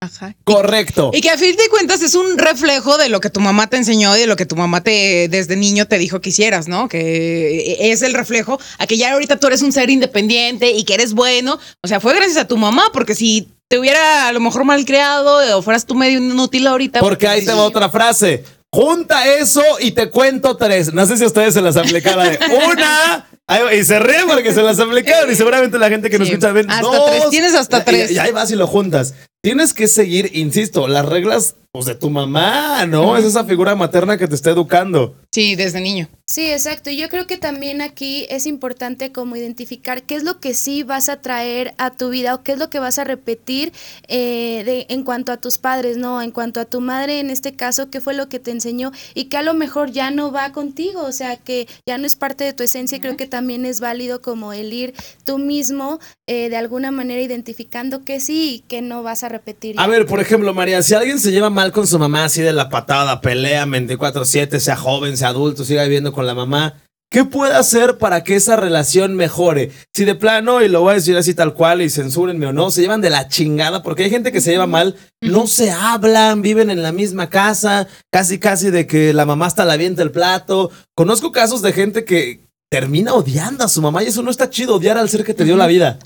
Ajá. 0.00 0.36
Correcto. 0.44 1.10
Y 1.12 1.20
que 1.20 1.30
a 1.30 1.36
fin 1.36 1.56
de 1.56 1.68
cuentas 1.70 2.02
es 2.02 2.14
un 2.14 2.38
reflejo 2.38 2.98
de 2.98 3.08
lo 3.08 3.20
que 3.20 3.30
tu 3.30 3.40
mamá 3.40 3.68
te 3.68 3.78
enseñó 3.78 4.16
y 4.16 4.20
de 4.20 4.26
lo 4.28 4.36
que 4.36 4.46
tu 4.46 4.54
mamá 4.54 4.80
te 4.80 5.28
desde 5.28 5.56
niño 5.56 5.86
te 5.86 5.98
dijo 5.98 6.20
que 6.20 6.30
hicieras, 6.30 6.68
¿no? 6.68 6.88
Que 6.88 7.76
es 7.90 8.02
el 8.02 8.14
reflejo 8.14 8.60
a 8.78 8.86
que 8.86 8.96
ya 8.96 9.12
ahorita 9.12 9.38
tú 9.38 9.48
eres 9.48 9.62
un 9.62 9.72
ser 9.72 9.90
independiente 9.90 10.70
y 10.70 10.84
que 10.84 10.94
eres 10.94 11.14
bueno. 11.14 11.58
O 11.82 11.88
sea, 11.88 11.98
fue 11.98 12.14
gracias 12.14 12.36
a 12.36 12.46
tu 12.46 12.56
mamá, 12.56 12.90
porque 12.92 13.16
si 13.16 13.48
te 13.68 13.78
hubiera 13.78 14.28
a 14.28 14.32
lo 14.32 14.40
mejor 14.40 14.64
mal 14.64 14.84
creado 14.84 15.58
o 15.58 15.62
fueras 15.62 15.84
tú 15.84 15.94
medio 15.94 16.18
inútil 16.18 16.66
ahorita. 16.68 17.00
Porque 17.00 17.26
ahí 17.26 17.44
te 17.44 17.52
va 17.52 17.64
otra 17.64 17.88
frase. 17.90 18.44
Junta 18.70 19.26
eso 19.36 19.62
y 19.80 19.92
te 19.92 20.10
cuento 20.10 20.56
tres. 20.56 20.92
No 20.92 21.06
sé 21.06 21.16
si 21.16 21.24
ustedes 21.24 21.54
se 21.54 21.60
las 21.62 21.76
aplicaron. 21.76 22.24
de 22.24 22.38
Una. 22.66 23.26
Y 23.74 23.84
se 23.84 23.98
ríen 23.98 24.26
porque 24.26 24.52
se 24.52 24.62
las 24.62 24.78
aplicaron. 24.78 25.30
Y 25.30 25.34
seguramente 25.34 25.78
la 25.78 25.88
gente 25.88 26.10
que 26.10 26.18
nos 26.18 26.28
escucha 26.28 26.52
ven. 26.52 26.70
Hasta 26.70 26.82
dos. 26.82 27.10
tres. 27.10 27.30
Tienes 27.30 27.54
hasta 27.54 27.78
Y- 27.78 27.84
tres. 27.84 28.10
Y, 28.10 28.18
ahí 28.18 28.30
vas 28.32 28.50
y 28.50 28.56
lo 28.56 28.66
juntas. 28.66 29.14
Tienes 29.40 29.72
que 29.72 29.86
seguir, 29.86 30.30
insisto, 30.36 30.88
las 30.88 31.06
reglas 31.06 31.54
pues, 31.70 31.86
de 31.86 31.94
tu 31.94 32.10
mamá, 32.10 32.86
¿no? 32.86 33.16
Es 33.16 33.24
esa 33.24 33.44
figura 33.44 33.76
materna 33.76 34.18
que 34.18 34.26
te 34.26 34.34
está 34.34 34.50
educando. 34.50 35.14
Sí, 35.32 35.54
desde 35.54 35.80
niño. 35.80 36.08
Sí, 36.26 36.50
exacto. 36.50 36.90
Y 36.90 36.96
yo 36.96 37.08
creo 37.08 37.28
que 37.28 37.36
también 37.38 37.80
aquí 37.80 38.26
es 38.30 38.46
importante 38.46 39.12
como 39.12 39.36
identificar 39.36 40.02
qué 40.02 40.16
es 40.16 40.24
lo 40.24 40.40
que 40.40 40.54
sí 40.54 40.82
vas 40.82 41.08
a 41.08 41.20
traer 41.20 41.74
a 41.78 41.90
tu 41.92 42.08
vida 42.10 42.34
o 42.34 42.42
qué 42.42 42.52
es 42.52 42.58
lo 42.58 42.68
que 42.68 42.80
vas 42.80 42.98
a 42.98 43.04
repetir 43.04 43.72
eh, 44.08 44.62
de, 44.64 44.86
en 44.88 45.04
cuanto 45.04 45.30
a 45.30 45.36
tus 45.36 45.58
padres, 45.58 45.98
¿no? 45.98 46.20
En 46.20 46.32
cuanto 46.32 46.58
a 46.58 46.64
tu 46.64 46.80
madre, 46.80 47.20
en 47.20 47.30
este 47.30 47.54
caso, 47.54 47.90
qué 47.90 48.00
fue 48.00 48.14
lo 48.14 48.28
que 48.28 48.40
te 48.40 48.50
enseñó 48.50 48.90
y 49.14 49.26
que 49.26 49.36
a 49.36 49.42
lo 49.42 49.54
mejor 49.54 49.92
ya 49.92 50.10
no 50.10 50.32
va 50.32 50.50
contigo, 50.52 51.02
o 51.02 51.12
sea, 51.12 51.36
que 51.36 51.68
ya 51.86 51.96
no 51.96 52.06
es 52.06 52.16
parte 52.16 52.42
de 52.42 52.54
tu 52.54 52.64
esencia 52.64 52.96
y 52.98 53.00
creo 53.00 53.16
que 53.16 53.26
también 53.26 53.37
es 53.48 53.80
válido 53.80 54.20
como 54.20 54.52
el 54.52 54.72
ir 54.72 54.94
tú 55.24 55.38
mismo 55.38 55.98
eh, 56.26 56.48
de 56.48 56.56
alguna 56.56 56.90
manera 56.90 57.20
identificando 57.20 58.04
que 58.04 58.20
sí 58.20 58.54
y 58.54 58.58
que 58.60 58.82
no 58.82 59.02
vas 59.02 59.22
a 59.22 59.28
repetir. 59.28 59.76
A 59.78 59.86
ver, 59.86 60.06
por 60.06 60.20
ejemplo, 60.20 60.52
María, 60.54 60.82
si 60.82 60.94
alguien 60.94 61.18
se 61.18 61.30
lleva 61.30 61.50
mal 61.50 61.72
con 61.72 61.86
su 61.86 61.98
mamá 61.98 62.24
así 62.24 62.42
de 62.42 62.52
la 62.52 62.68
patada, 62.68 63.20
pelea 63.20 63.64
24-7, 63.66 64.58
sea 64.58 64.76
joven, 64.76 65.16
sea 65.16 65.28
adulto, 65.28 65.64
siga 65.64 65.84
viviendo 65.84 66.12
con 66.12 66.26
la 66.26 66.34
mamá, 66.34 66.74
¿qué 67.10 67.24
puede 67.24 67.54
hacer 67.54 67.98
para 67.98 68.24
que 68.24 68.36
esa 68.36 68.56
relación 68.56 69.14
mejore? 69.14 69.70
Si 69.94 70.04
de 70.04 70.14
plano, 70.14 70.62
y 70.62 70.68
lo 70.68 70.82
voy 70.82 70.92
a 70.92 70.94
decir 70.94 71.16
así 71.16 71.34
tal 71.34 71.54
cual, 71.54 71.80
y 71.80 71.90
censúrenme 71.90 72.46
o 72.46 72.52
no, 72.52 72.70
se 72.70 72.82
llevan 72.82 73.00
de 73.00 73.10
la 73.10 73.28
chingada, 73.28 73.82
porque 73.82 74.04
hay 74.04 74.10
gente 74.10 74.32
que 74.32 74.40
se 74.40 74.50
lleva 74.50 74.66
mal, 74.66 74.96
no 75.20 75.46
se 75.46 75.70
hablan, 75.70 76.42
viven 76.42 76.70
en 76.70 76.82
la 76.82 76.92
misma 76.92 77.30
casa, 77.30 77.88
casi 78.10 78.38
casi 78.38 78.70
de 78.70 78.86
que 78.86 79.12
la 79.12 79.24
mamá 79.24 79.46
hasta 79.46 79.64
la 79.64 79.74
avienta 79.74 80.02
el 80.02 80.10
plato. 80.10 80.70
Conozco 80.94 81.32
casos 81.32 81.62
de 81.62 81.72
gente 81.72 82.04
que 82.04 82.47
termina 82.70 83.14
odiando 83.14 83.64
a 83.64 83.68
su 83.68 83.80
mamá 83.80 84.02
y 84.02 84.06
eso 84.06 84.22
no 84.22 84.30
está 84.30 84.50
chido, 84.50 84.76
odiar 84.76 84.98
al 84.98 85.08
ser 85.08 85.24
que 85.24 85.34
te 85.34 85.44
dio 85.44 85.56
la 85.56 85.66
vida. 85.66 85.98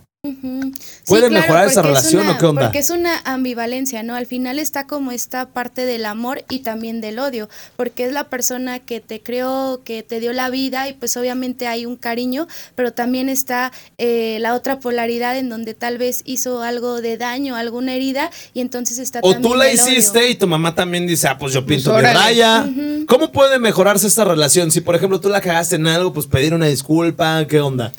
¿Puede 1.06 1.30
mejorar 1.30 1.66
esa 1.66 1.82
porque 1.82 1.96
es 1.98 2.04
relación 2.04 2.22
una- 2.22 2.32
o 2.32 2.38
qué 2.38 2.46
onda? 2.46 2.62
Porque 2.62 2.78
es 2.78 2.90
una 2.90 3.18
ambivalencia, 3.24 4.04
¿no? 4.04 4.14
Al 4.14 4.26
final 4.26 4.60
está 4.60 4.86
como 4.86 5.10
esta 5.10 5.48
parte 5.48 5.84
del 5.84 6.06
amor 6.06 6.44
y 6.48 6.60
también 6.60 7.00
del 7.00 7.18
odio, 7.18 7.48
porque 7.76 8.04
es 8.06 8.12
la 8.12 8.28
persona 8.28 8.78
que 8.78 9.00
te 9.00 9.20
creó, 9.20 9.80
que 9.84 10.04
te 10.04 10.20
dio 10.20 10.32
la 10.32 10.48
vida 10.48 10.88
y 10.88 10.92
pues 10.92 11.16
obviamente 11.16 11.66
hay 11.66 11.86
un 11.86 11.96
cariño, 11.96 12.46
pero 12.76 12.92
también 12.92 13.28
está 13.28 13.72
eh, 13.98 14.38
la 14.40 14.54
otra 14.54 14.78
polaridad 14.78 15.36
en 15.36 15.48
donde 15.48 15.74
tal 15.74 15.98
vez 15.98 16.22
hizo 16.24 16.62
algo 16.62 17.00
de 17.00 17.16
daño, 17.16 17.56
alguna 17.56 17.94
herida 17.94 18.30
y 18.54 18.60
entonces 18.60 19.00
está 19.00 19.18
O 19.24 19.32
también 19.32 19.50
tú 19.52 19.58
la 19.58 19.68
el 19.70 19.80
odio. 19.80 19.90
hiciste 19.90 20.30
y 20.30 20.36
tu 20.36 20.46
mamá 20.46 20.72
también 20.76 21.04
dice, 21.04 21.26
ah, 21.26 21.36
pues 21.36 21.52
yo 21.52 21.66
pinto 21.66 21.90
mi 21.90 21.96
órale. 21.98 22.14
raya. 22.18 22.70
¿Cómo 23.08 23.32
puede 23.32 23.58
mejorarse 23.58 24.06
esta 24.06 24.24
relación? 24.24 24.70
Si, 24.70 24.80
por 24.82 24.94
ejemplo, 24.94 25.20
tú 25.20 25.28
la 25.28 25.40
cagaste 25.40 25.74
en 25.76 25.88
algo, 25.88 26.12
pues 26.12 26.26
pedir 26.28 26.54
una 26.54 26.66
disculpa, 26.66 27.44
¿qué 27.48 27.60
onda? 27.60 27.92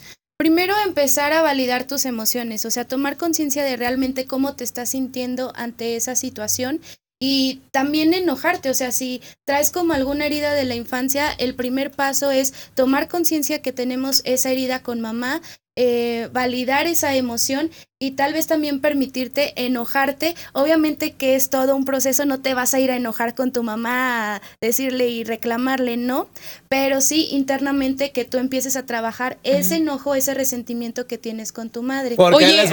Primero 0.43 0.75
empezar 0.85 1.31
a 1.31 1.41
validar 1.41 1.87
tus 1.87 2.05
emociones, 2.05 2.65
o 2.65 2.69
sea, 2.69 2.83
tomar 2.83 3.15
conciencia 3.15 3.63
de 3.63 3.77
realmente 3.77 4.25
cómo 4.25 4.57
te 4.57 4.65
estás 4.65 4.89
sintiendo 4.89 5.53
ante 5.55 5.95
esa 5.95 6.17
situación 6.17 6.81
y 7.17 7.61
también 7.71 8.13
enojarte, 8.13 8.69
o 8.69 8.73
sea, 8.73 8.91
si 8.91 9.21
traes 9.45 9.71
como 9.71 9.93
alguna 9.93 10.25
herida 10.25 10.53
de 10.53 10.65
la 10.65 10.75
infancia, 10.75 11.31
el 11.37 11.55
primer 11.55 11.91
paso 11.91 12.29
es 12.29 12.53
tomar 12.75 13.07
conciencia 13.07 13.61
que 13.61 13.71
tenemos 13.71 14.21
esa 14.25 14.51
herida 14.51 14.83
con 14.83 14.99
mamá 14.99 15.41
eh, 15.75 16.29
validar 16.31 16.85
esa 16.85 17.15
emoción 17.15 17.71
y 17.99 18.11
tal 18.11 18.33
vez 18.33 18.45
también 18.45 18.79
permitirte 18.79 19.53
enojarte. 19.55 20.35
Obviamente 20.51 21.13
que 21.13 21.35
es 21.35 21.49
todo 21.49 21.75
un 21.75 21.83
proceso, 21.83 22.25
no 22.25 22.41
te 22.41 22.53
vas 22.53 22.75
a 22.75 22.79
ir 22.79 22.91
a 22.91 22.95
enojar 22.95 23.33
con 23.33 23.51
tu 23.51 23.63
mamá, 23.63 24.35
a 24.35 24.41
decirle 24.61 25.07
y 25.09 25.23
reclamarle, 25.23 25.97
no, 25.97 26.27
pero 26.69 27.01
sí 27.01 27.29
internamente 27.31 28.11
que 28.11 28.23
tú 28.23 28.37
empieces 28.37 28.75
a 28.75 28.85
trabajar 28.85 29.39
ese 29.43 29.77
enojo, 29.77 30.13
ese 30.13 30.35
resentimiento 30.35 31.07
que 31.07 31.17
tienes 31.17 31.51
con 31.51 31.71
tu 31.71 31.81
madre. 31.81 32.15
Oye, 32.17 32.69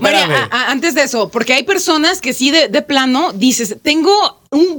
María, 0.00 0.48
antes 0.52 0.94
de 0.94 1.02
eso, 1.02 1.30
porque 1.30 1.54
hay 1.54 1.64
personas 1.64 2.20
que 2.20 2.32
sí 2.32 2.52
de, 2.52 2.68
de 2.68 2.82
plano 2.82 3.32
dices, 3.32 3.76
tengo 3.82 4.12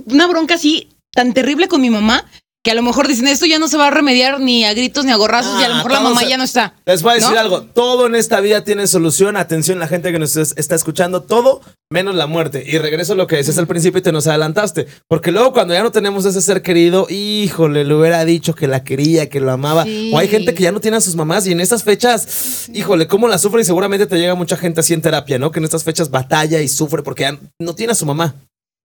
una 0.05 0.27
bronca 0.27 0.55
así 0.55 0.88
tan 1.13 1.34
terrible 1.34 1.67
con 1.67 1.81
mi 1.81 1.89
mamá 1.89 2.25
que 2.63 2.72
a 2.72 2.75
lo 2.75 2.84
mejor 2.84 3.08
dicen 3.08 3.27
esto 3.27 3.46
ya 3.46 3.58
no 3.58 3.68
se 3.68 3.77
va 3.77 3.88
a 3.88 3.91
remediar 3.91 4.39
ni 4.39 4.65
a 4.65 4.74
gritos 4.74 5.03
ni 5.03 5.12
a 5.12 5.15
gorrazos 5.15 5.60
y 5.60 5.63
a 5.63 5.68
lo 5.68 5.74
ah, 5.74 5.77
mejor 5.77 5.91
la 5.94 6.00
mamá 6.00 6.24
ya 6.24 6.38
no 6.38 6.44
está. 6.44 6.75
Les 6.86 7.01
voy 7.01 7.13
a 7.13 7.15
decir 7.15 7.38
algo, 7.38 7.63
todo 7.63 8.06
en 8.06 8.13
esta 8.13 8.39
vida 8.39 8.63
tiene 8.63 8.86
solución, 8.86 9.36
atención 9.36 9.80
la 9.80 9.88
gente 9.88 10.12
que 10.12 10.20
nos 10.20 10.36
está 10.36 10.75
escuchando, 10.75 11.24
todo 11.24 11.62
menos 11.89 12.15
la 12.15 12.27
muerte. 12.27 12.63
Y 12.65 12.77
regreso 12.77 13.13
a 13.13 13.15
lo 13.15 13.25
que 13.25 13.38
decías 13.38 13.58
al 13.58 13.65
principio 13.65 14.00
y 14.00 14.01
te 14.03 14.12
nos 14.12 14.27
adelantaste, 14.27 14.86
porque 15.08 15.32
luego 15.32 15.53
cuando 15.53 15.74
ya 15.74 15.82
no 15.82 15.91
tenemos 15.91 16.25
ese 16.25 16.41
ser 16.41 16.62
querido, 16.62 17.08
híjole, 17.10 17.84
le 17.84 17.96
hubiera 17.96 18.24
dicho 18.25 18.53
que 18.53 18.68
la 18.68 18.84
quería, 18.84 19.27
que 19.27 19.39
lo 19.39 19.51
amaba. 19.51 19.86
O 20.13 20.18
hay 20.20 20.27
gente 20.27 20.53
que 20.53 20.63
ya 20.63 20.72
no 20.72 20.80
tiene 20.80 20.98
a 20.98 21.01
sus 21.01 21.15
mamás 21.15 21.48
y 21.48 21.51
en 21.51 21.62
estas 21.62 21.84
fechas, 21.84 22.70
híjole, 22.74 23.08
cómo 23.08 23.27
la 23.27 23.39
sufre 23.39 23.62
y 23.62 23.65
seguramente 23.65 24.06
te 24.06 24.18
llega 24.18 24.36
mucha 24.36 24.56
gente 24.56 24.82
así 24.82 24.94
en 24.94 25.01
terapia, 25.01 25.39
¿no? 25.39 25.51
Que 25.51 25.60
en 25.60 25.65
estas 25.65 25.84
fechas 25.84 26.12
batalla 26.12 26.62
y 26.62 26.68
sufre 26.68 27.01
porque 27.01 27.24
ya 27.24 27.39
no 27.60 27.74
tiene 27.74 27.94
a 27.94 27.96
su 27.96 28.06
mamá. 28.06 28.36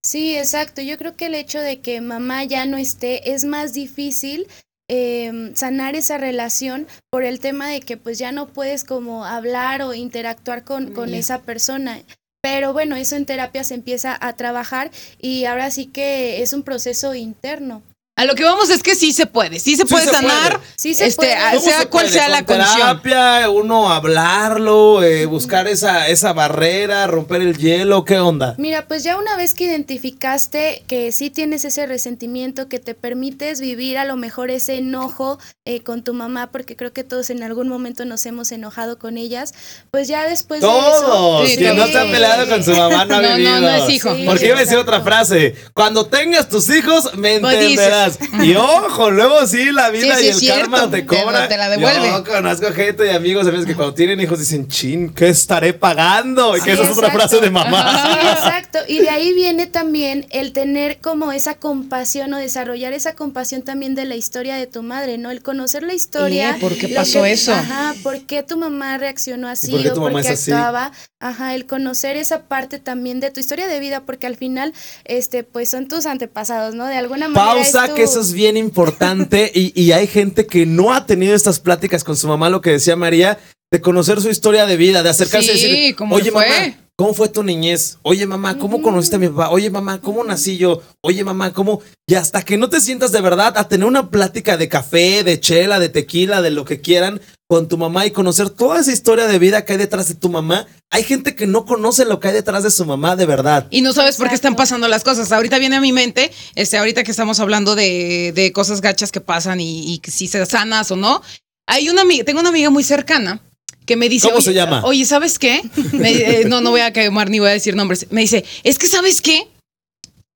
Sí, 0.07 0.37
exacto. 0.37 0.83
Yo 0.83 0.99
creo 0.99 1.17
que 1.17 1.27
el 1.27 1.35
hecho 1.35 1.59
de 1.59 1.81
que 1.81 2.01
mamá 2.01 2.45
ya 2.45 2.65
no 2.65 2.77
esté 2.77 3.33
es 3.33 3.45
más 3.45 3.73
difícil 3.73 4.47
em, 4.89 5.53
sanar 5.57 5.97
esa 5.97 6.17
relación 6.17 6.87
por 7.11 7.25
el 7.25 7.41
tema 7.41 7.69
de 7.69 7.81
que 7.81 7.97
pues 7.97 8.17
ya 8.17 8.31
no 8.31 8.47
puedes 8.47 8.85
como 8.85 9.25
hablar 9.25 9.83
o 9.83 9.95
interactuar 9.95 10.63
con, 10.63 10.93
con 10.95 11.13
esa 11.13 11.43
persona. 11.43 12.05
Pero 12.41 12.73
bueno, 12.73 12.95
eso 12.95 13.17
en 13.17 13.27
terapia 13.27 13.65
se 13.65 13.75
empieza 13.75 14.17
a 14.21 14.37
trabajar 14.37 14.93
y 15.19 15.47
ahora 15.47 15.73
sí 15.73 15.87
que 15.87 16.41
es 16.41 16.53
un 16.53 16.63
proceso 16.63 17.17
interno. 17.17 17.83
A 18.18 18.25
lo 18.25 18.35
que 18.35 18.44
vamos 18.44 18.70
es 18.70 18.82
que 18.82 18.94
sí 18.94 19.12
se 19.12 19.26
puede, 19.26 19.61
sí 19.61 19.76
se 19.76 19.85
puede 19.85 20.06
sanar, 20.06 20.58
Sí 20.75 20.94
se 20.94 21.04
este, 21.04 21.37
puede. 21.37 21.61
sea 21.61 21.85
cual 21.90 22.08
sea 22.08 22.30
la 22.30 22.46
condición. 22.46 23.02
terapia, 23.02 23.50
uno 23.50 23.92
hablarlo, 23.92 25.02
eh, 25.02 25.26
buscar 25.26 25.68
esa, 25.68 26.08
esa 26.08 26.32
barrera, 26.32 27.06
romper 27.08 27.42
el 27.42 27.58
hielo, 27.58 28.06
¿qué 28.06 28.18
onda? 28.18 28.54
Mira, 28.56 28.88
pues 28.88 29.04
ya 29.04 29.18
una 29.18 29.37
vez 29.37 29.52
que 29.52 29.64
identificaste 29.64 30.82
que 30.87 31.12
sí 31.12 31.28
tienes 31.28 31.66
ese 31.66 31.85
resentimiento, 31.85 32.70
que 32.70 32.78
te 32.78 32.94
permites 32.94 33.61
vivir 33.61 33.99
a 33.99 34.06
lo 34.06 34.16
mejor 34.16 34.50
ese 34.50 34.78
enojo 34.78 35.38
eh, 35.66 35.82
con 35.82 36.02
tu 36.02 36.14
mamá, 36.14 36.50
porque 36.50 36.75
creo 36.75 36.94
que 36.94 37.04
todos 37.04 37.28
en 37.28 37.42
algún 37.42 37.68
momento 37.68 38.06
nos 38.06 38.25
hemos 38.25 38.50
enojado 38.50 38.99
con 38.99 39.18
ellas, 39.18 39.52
pues 39.90 40.08
ya 40.08 40.26
después 40.26 40.62
de 40.62 40.68
eso... 40.68 40.78
Todos, 40.78 41.50
quien 41.50 41.76
no 41.76 41.85
está 41.85 42.04
peleado 42.04 42.49
con 42.49 42.64
su 42.64 42.70
mamá 42.70 43.04
no 43.04 43.16
ha 43.16 43.20
vivido. 43.20 43.61
No, 43.61 43.61
no 43.61 43.68
es 43.68 43.90
hijo. 43.90 44.16
porque 44.25 44.46
iba 44.46 44.56
a 44.56 44.61
decir 44.61 44.78
otra 44.78 45.02
frase, 45.02 45.54
cuando 45.75 46.06
tengas 46.06 46.49
tus 46.49 46.70
hijos 46.70 47.14
me 47.14 47.40
pues 47.40 47.56
entenderás. 47.56 48.06
Y 48.43 48.55
ojo, 48.55 49.11
luego 49.11 49.47
sí, 49.47 49.73
la 49.73 49.91
vida 49.91 50.21
y 50.21 50.29
el 50.29 50.47
karma 50.47 50.91
te 50.91 51.07
cobra. 51.07 51.49
Te, 51.49 51.57
la 51.57 51.69
devuelve. 51.69 52.09
Yo 52.09 52.25
conozco 52.25 52.73
gente 52.73 53.07
y 53.07 53.11
amigos, 53.11 53.47
amigos 53.47 53.67
que 53.67 53.75
cuando 53.75 53.95
tienen 53.95 54.21
hijos 54.21 54.39
dicen, 54.39 54.69
chin, 54.69 55.13
¿qué 55.13 55.29
estaré 55.29 55.73
pagando? 55.73 56.57
Y 56.57 56.61
que 56.61 56.73
esa 56.73 56.85
es 56.85 56.91
otra 56.91 57.11
frase 57.11 57.41
de 57.41 57.51
mamá. 57.51 58.19
Sí, 58.21 58.29
exacto. 58.29 58.79
Y 58.89 58.99
de 58.99 59.11
ahí 59.11 59.33
viene 59.33 59.67
también 59.67 60.27
el 60.31 60.53
tener 60.53 61.01
como 61.01 61.33
esa 61.33 61.55
compasión 61.55 62.33
o 62.35 62.39
desarrollar 62.39 62.93
esa 62.93 63.15
compasión 63.15 63.63
también 63.63 63.95
de 63.95 64.05
la 64.05 64.17
historia 64.17 64.57
de 64.57 64.67
tu 64.67 64.83
madre, 64.83 65.19
¿no? 65.19 65.31
El 65.31 65.43
conocer 65.43 65.83
la 65.83 65.95
historia. 65.95 66.57
¿Por 66.61 66.77
qué 66.77 66.89
pasó 66.89 67.25
eso? 67.25 67.53
Ajá, 67.53 67.95
¿por 68.03 68.21
qué 68.23 68.43
tu 68.43 68.57
mamá 68.57 68.99
reaccionó 68.99 69.49
así 69.49 69.75
o 69.75 69.95
por 69.95 70.23
qué 70.23 70.29
actuaba? 70.29 70.93
Ajá, 71.19 71.55
el 71.55 71.67
conocer 71.67 72.17
esa 72.17 72.43
parte 72.43 72.79
también 72.79 73.21
de 73.21 73.31
tu 73.31 73.41
historia 73.41 73.67
de 73.67 73.81
vida, 73.81 74.03
porque 74.05 74.27
al 74.27 74.37
final, 74.37 74.75
este, 75.05 75.45
pues 75.45 75.71
son 75.71 75.89
tus 75.89 76.05
antepasados, 76.05 76.75
¿no? 76.75 76.85
De 76.87 76.97
alguna 76.97 77.29
manera. 77.29 77.55
Pausa, 77.55 77.95
que 77.97 78.03
eso 78.03 78.21
es 78.21 78.33
bien 78.33 78.57
importante 78.57 79.50
y, 79.55 79.91
hay 79.93 80.07
gente 80.07 80.47
que 80.47 80.67
no 80.67 80.93
ha 80.93 81.07
tenido 81.07 81.35
estas 81.35 81.59
pláticas 81.59 82.05
con 82.05 82.17
su 82.17 82.29
mamá, 82.29 82.50
lo 82.50 82.61
que 82.61 82.71
decía 82.71 82.95
María, 82.95 83.38
de 83.73 83.81
conocer 83.81 84.21
su 84.21 84.29
historia 84.29 84.67
de 84.67 84.76
vida, 84.76 85.03
de 85.03 85.09
acercarse 85.09 85.53
y 85.53 85.55
decir, 85.55 85.97
oye 86.11 86.31
mamá, 86.31 86.76
¿cómo 86.95 87.15
fue 87.15 87.29
tu 87.29 87.43
niñez? 87.43 87.99
Oye 88.03 88.26
mamá, 88.26 88.59
¿cómo 88.59 88.83
conociste 88.83 89.17
a 89.17 89.19
mi 89.19 89.29
papá? 89.29 89.50
Oye 89.50 89.71
mamá, 89.71 90.00
¿cómo 90.00 90.23
nací 90.23 90.59
yo? 90.59 90.83
Oye 91.00 91.25
mamá, 91.25 91.53
¿cómo? 91.53 91.81
Y 92.07 92.15
hasta 92.15 92.43
que 92.43 92.59
no 92.59 92.69
te 92.69 92.81
sientas 92.81 93.12
de 93.12 93.23
verdad 93.23 93.55
a 93.57 93.69
tener 93.69 93.87
una 93.87 94.11
plática 94.11 94.57
de 94.57 94.69
café, 94.69 95.25
de 95.25 95.41
chela, 95.41 95.79
de 95.79 95.88
tequila, 95.88 96.43
de 96.43 96.50
lo 96.50 96.65
que 96.65 96.81
quieran 96.81 97.21
con 97.49 97.69
tu 97.69 97.79
mamá 97.79 98.07
y 98.07 98.11
conocer 98.11 98.50
toda 98.50 98.81
esa 98.81 98.93
historia 98.93 99.26
de 99.26 99.38
vida 99.38 99.65
que 99.65 99.73
hay 99.73 99.79
detrás 99.79 100.09
de 100.09 100.15
tu 100.15 100.29
mamá. 100.29 100.67
Hay 100.90 101.02
gente 101.02 101.35
que 101.35 101.47
no 101.47 101.66
conoce 101.66 102.05
lo 102.05 102.21
que 102.21 102.28
hay 102.28 102.35
detrás 102.35 102.62
de 102.62 102.71
su 102.71 102.85
mamá 102.85 103.16
de 103.16 103.26
verdad. 103.26 103.66
Y 103.71 103.81
no 103.81 103.93
sabes 103.93 104.16
por 104.16 104.28
qué 104.28 104.35
están 104.35 104.55
pasando 104.55 104.87
las 104.88 105.02
cosas. 105.05 105.33
Ahorita 105.33 105.59
viene 105.59 105.76
a 105.76 105.81
mi 105.81 105.93
mente, 105.93 106.31
este, 106.55 106.78
ahorita 106.78 107.02
que 107.02 107.11
estamos 107.11 107.40
hablando 107.40 107.75
de, 107.75 108.33
de 108.35 108.52
cosas 108.52 108.81
gachas 108.81 109.11
que 109.11 109.21
pasan 109.21 109.61
y, 109.61 109.95
y 109.95 110.11
si 110.11 110.28
se 110.28 110.45
sanas 110.47 110.90
o 110.90 110.97
no. 110.97 111.23
Hay 111.66 111.88
una 111.88 112.02
amiga, 112.02 112.25
tengo 112.25 112.40
una 112.40 112.50
amiga 112.50 112.71
muy 112.71 112.85
cercana 112.85 113.40
que 113.85 113.97
me 113.97 114.09
dice. 114.09 114.28
¿Cómo 114.28 114.40
se 114.40 114.55
llama? 114.55 114.83
Oye, 114.85 115.05
¿sabes 115.05 115.38
qué? 115.38 115.62
Eh, 116.05 116.45
no, 116.47 116.61
no 116.61 116.71
voy 116.71 116.81
a 116.81 116.93
quemar 116.93 117.31
ni 117.31 117.40
voy 117.40 117.49
a 117.49 117.52
decir 117.52 117.75
nombres. 117.75 118.07
Me 118.11 118.21
dice, 118.21 118.45
es 118.62 118.78
que 118.78 118.87
¿sabes 118.87 119.21
qué? 119.21 119.49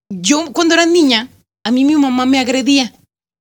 Yo 0.09 0.53
cuando 0.53 0.75
era 0.75 0.87
niña, 0.87 1.29
a 1.65 1.71
mí 1.71 1.85
mi 1.85 1.95
mamá 1.95 2.27
me 2.27 2.41
agredía. 2.41 2.93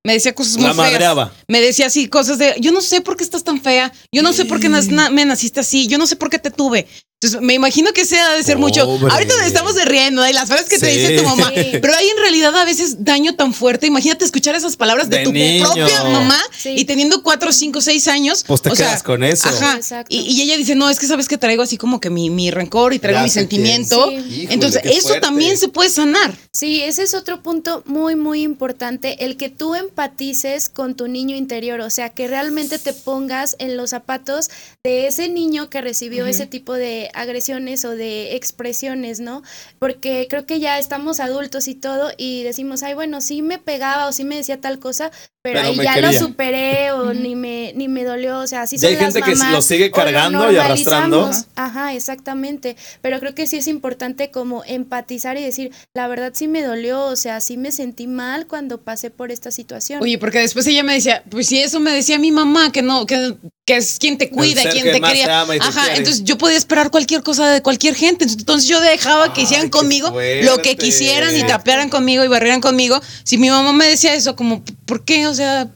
Me 0.09 0.13
decía 0.13 0.33
cosas 0.33 0.57
muy 0.57 0.73
feas. 0.73 1.29
Me 1.47 1.61
decía 1.61 1.85
así 1.85 2.07
cosas 2.07 2.39
de, 2.39 2.55
yo 2.59 2.71
no 2.71 2.81
sé 2.81 3.01
por 3.01 3.15
qué 3.15 3.23
estás 3.23 3.43
tan 3.43 3.61
fea, 3.61 3.93
yo 4.11 4.23
no 4.23 4.33
sé 4.33 4.45
por 4.45 4.59
qué 4.59 4.67
me 4.67 5.25
naciste 5.25 5.59
así, 5.59 5.85
yo 5.85 5.99
no 5.99 6.07
sé 6.07 6.15
por 6.15 6.31
qué 6.31 6.39
te 6.39 6.49
tuve. 6.49 6.87
Entonces, 7.21 7.41
me 7.41 7.53
imagino 7.53 7.91
que 7.91 8.05
sea 8.05 8.31
de 8.31 8.41
ser 8.43 8.57
mucho. 8.57 8.83
Ahorita 8.83 9.45
estamos 9.45 9.75
de 9.75 9.83
riendo 9.83 10.21
de 10.21 10.31
las 10.31 10.47
palabras 10.47 10.69
que 10.69 10.79
te 10.79 10.87
dice 10.87 11.17
tu 11.17 11.25
mamá, 11.25 11.51
pero 11.53 11.93
hay 11.93 12.07
en 12.07 12.17
realidad 12.17 12.55
a 12.55 12.63
veces 12.63 13.03
daño 13.03 13.35
tan 13.35 13.53
fuerte. 13.53 13.87
Imagínate 13.87 14.23
escuchar 14.23 14.55
esas 14.55 14.77
palabras 14.77 15.09
de, 15.09 15.25
tu 15.25 15.33
propia 15.33 16.03
mamá 16.05 16.41
y 16.63 16.85
teniendo 16.85 17.21
cuatro, 17.21 17.51
cinco, 17.51 17.81
seis 17.81 18.07
años. 18.07 18.45
Pues 18.47 18.61
te 18.61 18.69
quedas 18.69 19.03
con 19.03 19.25
eso. 19.25 19.49
Ajá. 19.49 19.81
Y, 20.07 20.41
ella 20.41 20.55
dice, 20.55 20.75
no, 20.75 20.89
es 20.89 20.97
que 20.97 21.07
sabes 21.07 21.27
que 21.27 21.37
traigo 21.37 21.61
así 21.61 21.77
como 21.77 21.99
que 21.99 22.09
mi, 22.09 22.29
mi 22.29 22.51
rencor 22.51 22.93
y 22.93 22.99
traigo 22.99 23.19
mi 23.19 23.29
sentimiento. 23.29 24.09
Entonces, 24.49 24.79
eso 24.85 25.15
también 25.19 25.57
se 25.57 25.67
puede 25.67 25.89
sanar. 25.89 26.33
Sí, 26.53 26.81
ese 26.83 27.03
es 27.03 27.13
otro 27.13 27.43
punto 27.43 27.83
muy, 27.85 28.15
muy 28.15 28.43
importante, 28.43 29.25
el 29.25 29.35
que 29.35 29.49
tú 29.49 29.75
empatices 29.75 30.69
con 30.69 30.95
tu 30.95 31.09
niño 31.09 31.35
interior, 31.35 31.81
o 31.81 31.89
sea, 31.89 32.11
que 32.11 32.29
realmente 32.29 32.79
te 32.79 32.93
pongas 32.93 33.57
en 33.59 33.75
los 33.75 33.89
zapatos 33.89 34.49
de 34.85 35.07
ese 35.07 35.27
niño 35.27 35.69
que 35.69 35.81
recibió 35.81 36.25
ese 36.25 36.45
tipo 36.45 36.75
de 36.75 37.08
agresiones 37.13 37.85
o 37.85 37.95
de 37.95 38.35
expresiones, 38.35 39.19
¿no? 39.19 39.43
Porque 39.79 40.27
creo 40.29 40.45
que 40.45 40.59
ya 40.59 40.79
estamos 40.79 41.19
adultos 41.19 41.67
y 41.67 41.75
todo 41.75 42.11
y 42.17 42.43
decimos, 42.43 42.83
ay, 42.83 42.93
bueno, 42.93 43.21
sí 43.21 43.41
me 43.41 43.59
pegaba 43.59 44.07
o 44.07 44.11
sí 44.11 44.23
me 44.23 44.35
decía 44.35 44.61
tal 44.61 44.79
cosa, 44.79 45.11
pero, 45.41 45.61
ahí 45.61 45.77
ya 45.77 45.97
lo 46.01 46.11
superé 46.11 46.91
o 46.91 47.13
ni 47.13 47.33
me 47.33 47.71
ni 47.73 47.87
me 47.87 48.03
dolió, 48.03 48.39
o 48.39 48.47
sea, 48.47 48.67
sí 48.67 48.77
son 48.77 48.89
hay 48.89 48.97
gente 48.97 49.21
que 49.21 49.35
lo 49.35 49.61
sigue 49.61 49.89
cargando 49.89 50.51
y 50.51 50.57
arrastrando. 50.57 51.31
Ajá, 51.55 51.93
exactamente, 51.93 52.75
pero 53.01 53.21
creo 53.21 53.33
que 53.33 53.47
sí 53.47 53.55
es 53.55 53.67
importante 53.67 54.31
como 54.31 54.63
empatizar 54.65 55.37
y 55.37 55.43
decir, 55.43 55.71
la 55.93 56.09
verdad 56.09 56.33
sí 56.35 56.49
me 56.49 56.61
dolió, 56.61 57.05
o 57.05 57.15
sea, 57.15 57.39
sí 57.39 57.55
me 57.55 57.71
sentí 57.71 58.05
mal 58.05 58.47
cuando 58.47 58.81
pasé 58.81 59.11
por 59.11 59.31
esta 59.31 59.49
situación. 59.49 60.01
Oye, 60.01 60.17
porque 60.17 60.39
después 60.39 60.67
ella 60.67 60.83
me 60.83 60.95
decía, 60.95 61.23
pues 61.29 61.47
si 61.47 61.59
eso 61.59 61.79
me 61.79 61.91
decía 61.91 62.19
mi 62.19 62.31
mamá, 62.31 62.73
que 62.73 62.81
no, 62.81 63.05
que, 63.05 63.37
que 63.65 63.77
es 63.77 63.97
quien 63.97 64.17
te 64.17 64.29
cuida, 64.29 64.69
quien 64.69 64.91
te 64.91 64.99
quería. 64.99 65.41
Ajá, 65.41 65.95
entonces 65.95 66.25
yo 66.25 66.37
podía 66.37 66.57
esperar 66.57 66.91
cualquier 66.91 66.98
cosa 67.23 67.49
de 67.49 67.61
cualquier 67.61 67.95
gente, 67.95 68.25
entonces 68.25 68.67
yo 68.69 68.79
dejaba 68.81 69.33
que 69.33 69.41
hicieran 69.41 69.69
conmigo 69.69 70.13
lo 70.43 70.57
que 70.61 70.75
quisieran 70.77 71.35
y 71.35 71.43
tapearan 71.43 71.89
conmigo 71.89 72.23
y 72.23 72.27
barrieran 72.27 72.61
conmigo. 72.61 72.99
Si 73.23 73.37
mi 73.37 73.49
mamá 73.49 73.73
me 73.73 73.85
decía 73.85 74.13
eso, 74.13 74.35
como, 74.35 74.63
¿por 74.85 75.05
qué? 75.05 75.27
O 75.27 75.33
sea, 75.33 75.67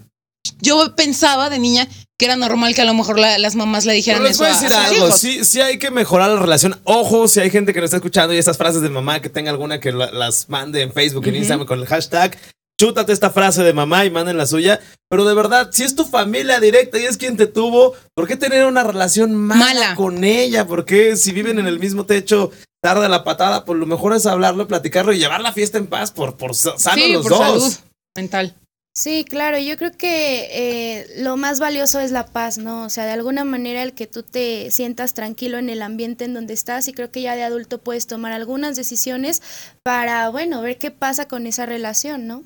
yo 0.62 0.96
pensaba 0.96 1.50
de 1.50 1.60
niña 1.60 1.88
que 2.18 2.26
era 2.26 2.36
normal 2.36 2.76
que 2.76 2.82
a 2.82 2.86
lo 2.86 2.94
mejor 2.94 3.20
las 3.20 3.56
mamás 3.56 3.86
le 3.86 3.94
dijeran 3.94 4.26
eso. 4.26 4.44
Les 4.44 4.62
decir 4.62 4.76
algo, 4.76 5.12
sí, 5.12 5.44
sí 5.44 5.62
hay 5.62 5.80
que 5.80 5.92
mejorar 5.92 6.30
la 6.30 6.40
relación. 6.40 6.80
Ojo, 6.84 7.28
si 7.28 7.40
hay 7.40 7.50
gente 7.50 7.74
que 7.74 7.80
nos 7.80 7.88
está 7.88 7.98
escuchando 7.98 8.34
y 8.34 8.38
estas 8.38 8.58
frases 8.58 8.82
de 8.82 8.90
mamá, 8.90 9.22
que 9.22 9.30
tenga 9.30 9.50
alguna 9.50 9.80
que 9.80 9.92
las 9.92 10.50
mande 10.50 10.82
en 10.82 10.94
Facebook, 10.94 11.28
en 11.28 11.36
Instagram 11.36 11.68
con 11.68 11.80
el 11.80 11.88
hashtag. 11.88 12.38
Chútate 12.84 13.14
esta 13.14 13.30
frase 13.30 13.64
de 13.64 13.72
mamá 13.72 14.04
y 14.04 14.10
manden 14.10 14.36
la 14.36 14.46
suya. 14.46 14.78
Pero 15.10 15.24
de 15.24 15.34
verdad, 15.34 15.70
si 15.72 15.84
es 15.84 15.96
tu 15.96 16.04
familia 16.04 16.60
directa 16.60 17.00
y 17.00 17.06
es 17.06 17.16
quien 17.16 17.38
te 17.38 17.48
tuvo, 17.48 17.94
¿por 18.14 18.28
qué 18.28 18.36
tener 18.36 18.66
una 18.66 18.84
relación 18.84 19.34
mala, 19.36 19.96
con 19.96 20.26
ella? 20.26 20.68
¿Por 20.68 20.84
qué 20.84 21.16
si 21.16 21.32
viven 21.32 21.60
en 21.60 21.68
el 21.68 21.80
mismo 21.80 22.06
techo 22.06 22.52
tarda 22.82 23.08
la 23.08 23.24
patada? 23.24 23.64
Pues 23.64 23.80
lo 23.80 23.86
mejor 23.86 24.14
es 24.14 24.26
hablarlo, 24.26 24.68
platicarlo 24.68 25.14
y 25.14 25.18
llevar 25.18 25.40
la 25.40 25.54
fiesta 25.54 25.78
en 25.78 25.88
paz 25.88 26.12
por, 26.12 26.36
por 26.36 26.56
sano 26.56 27.08
los 27.08 27.26
dos. 27.26 27.40
Salud 27.40 27.74
mental. 28.18 28.58
Sí, 28.94 29.24
claro, 29.24 29.58
yo 29.60 29.78
creo 29.78 29.94
que 29.94 30.50
eh, 30.52 31.08
lo 31.24 31.38
más 31.38 31.62
valioso 31.62 32.02
es 32.02 32.12
la 32.12 32.26
paz, 32.26 32.58
¿no? 32.58 32.84
O 32.84 32.90
sea, 32.90 33.06
de 33.06 33.12
alguna 33.12 33.46
manera 33.46 33.82
el 33.82 33.94
que 33.94 34.08
tú 34.08 34.24
te 34.24 34.72
sientas 34.72 35.14
tranquilo 35.14 35.58
en 35.58 35.70
el 35.70 35.84
ambiente 35.84 36.26
en 36.26 36.34
donde 36.34 36.54
estás 36.54 36.90
y 36.90 36.94
creo 36.94 37.12
que 37.12 37.22
ya 37.22 37.38
de 37.38 37.44
adulto 37.44 37.78
puedes 37.78 38.08
tomar 38.08 38.34
algunas 38.34 38.76
decisiones 38.76 39.42
para, 39.84 40.28
bueno, 40.28 40.62
ver 40.62 40.78
qué 40.80 40.92
pasa 40.92 41.30
con 41.30 41.48
esa 41.48 41.66
relación, 41.66 42.28
¿no? 42.28 42.44